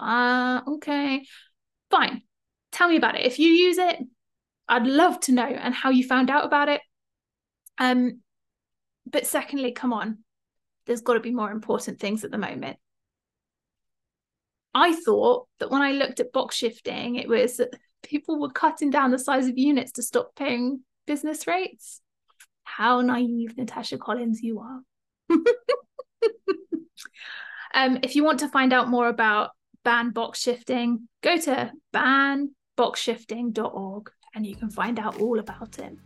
Uh, 0.00 0.62
okay, 0.66 1.24
fine. 1.90 2.22
Tell 2.72 2.88
me 2.88 2.96
about 2.96 3.16
it. 3.16 3.26
If 3.26 3.38
you 3.38 3.48
use 3.48 3.78
it, 3.78 3.98
I'd 4.68 4.86
love 4.86 5.20
to 5.20 5.32
know 5.32 5.46
and 5.46 5.74
how 5.74 5.90
you 5.90 6.04
found 6.04 6.30
out 6.30 6.44
about 6.44 6.68
it. 6.68 6.80
Um, 7.78 8.20
but 9.06 9.26
secondly, 9.26 9.72
come 9.72 9.92
on, 9.92 10.18
there's 10.86 11.00
got 11.00 11.14
to 11.14 11.20
be 11.20 11.32
more 11.32 11.50
important 11.50 11.98
things 11.98 12.24
at 12.24 12.30
the 12.30 12.38
moment. 12.38 12.78
I 14.72 14.94
thought 14.94 15.48
that 15.58 15.70
when 15.70 15.82
I 15.82 15.92
looked 15.92 16.20
at 16.20 16.32
box 16.32 16.54
shifting, 16.56 17.16
it 17.16 17.28
was 17.28 17.56
that 17.56 17.74
people 18.02 18.40
were 18.40 18.50
cutting 18.50 18.90
down 18.90 19.10
the 19.10 19.18
size 19.18 19.48
of 19.48 19.58
units 19.58 19.92
to 19.92 20.02
stop 20.02 20.34
paying 20.36 20.84
business 21.06 21.46
rates. 21.46 22.00
How 22.62 23.00
naive, 23.00 23.56
Natasha 23.56 23.98
Collins, 23.98 24.42
you 24.42 24.60
are. 24.60 24.80
um, 27.74 27.98
if 28.02 28.14
you 28.14 28.22
want 28.22 28.40
to 28.40 28.48
find 28.48 28.72
out 28.72 28.88
more 28.88 29.08
about 29.08 29.50
ban 29.84 30.10
box 30.10 30.40
shifting, 30.40 31.08
go 31.22 31.38
to 31.38 31.70
banboxshifting.org 31.94 34.10
and 34.34 34.46
you 34.46 34.56
can 34.56 34.70
find 34.70 34.98
out 34.98 35.20
all 35.20 35.38
about 35.38 35.78
it. 35.78 35.96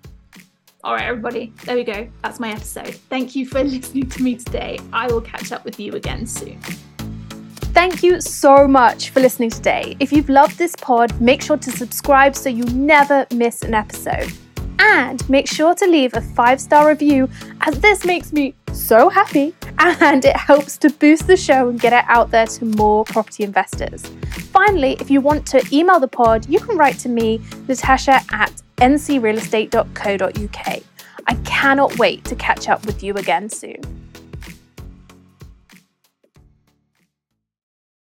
All 0.83 0.95
right, 0.95 1.07
everybody, 1.07 1.53
there 1.65 1.77
we 1.77 1.85
go. 1.85 2.09
That's 2.23 2.39
my 2.39 2.51
episode. 2.51 2.95
Thank 3.09 3.35
you 3.35 3.47
for 3.47 3.65
listening 3.65 4.11
to 4.11 4.23
me 4.23 4.37
today. 4.37 4.79
I 4.93 5.07
will 5.07 5.23
catch 5.23 5.51
up 5.51 5.65
with 5.65 5.81
you 5.81 5.95
again 5.95 6.27
soon. 6.27 6.61
Thank 7.73 8.03
you 8.03 8.21
so 8.21 8.69
much 8.69 9.11
for 9.11 9.21
listening 9.21 9.51
today. 9.51 9.97
If 9.99 10.13
you've 10.13 10.29
loved 10.29 10.59
this 10.59 10.77
pod, 10.77 11.21
make 11.21 11.43
sure 11.43 11.57
to 11.57 11.71
subscribe 11.73 12.37
so 12.37 12.49
you 12.49 12.65
never 12.67 13.27
miss 13.35 13.63
an 13.63 13.75
episode. 13.75 14.33
And 14.79 15.29
make 15.29 15.49
sure 15.49 15.75
to 15.75 15.87
leave 15.87 16.15
a 16.15 16.21
five 16.21 16.61
star 16.61 16.89
review, 16.89 17.29
as 17.63 17.81
this 17.81 18.05
makes 18.05 18.33
me 18.33 18.55
so 18.75 19.09
happy, 19.09 19.55
and 19.79 20.25
it 20.25 20.37
helps 20.37 20.77
to 20.79 20.91
boost 20.91 21.27
the 21.27 21.37
show 21.37 21.69
and 21.69 21.81
get 21.81 21.93
it 21.93 22.05
out 22.09 22.31
there 22.31 22.47
to 22.47 22.65
more 22.65 23.05
property 23.05 23.45
investors. 23.45 24.05
Finally, 24.53 24.97
if 25.01 25.11
you 25.11 25.21
want 25.21 25.47
to 25.47 25.63
email 25.73 26.01
the 26.01 26.09
pod, 26.09 26.49
you 26.49 26.61
can 26.61 26.77
write 26.77 26.99
to 26.99 27.09
me, 27.09 27.41
Natasha 27.69 28.21
at 28.33 28.53
ncrealestate.co.uk. 28.77 30.83
I 31.27 31.35
cannot 31.45 31.99
wait 31.99 32.25
to 32.25 32.37
catch 32.37 32.69
up 32.69 32.85
with 32.85 33.03
you 33.03 33.15
again 33.15 33.49
soon. 33.49 34.04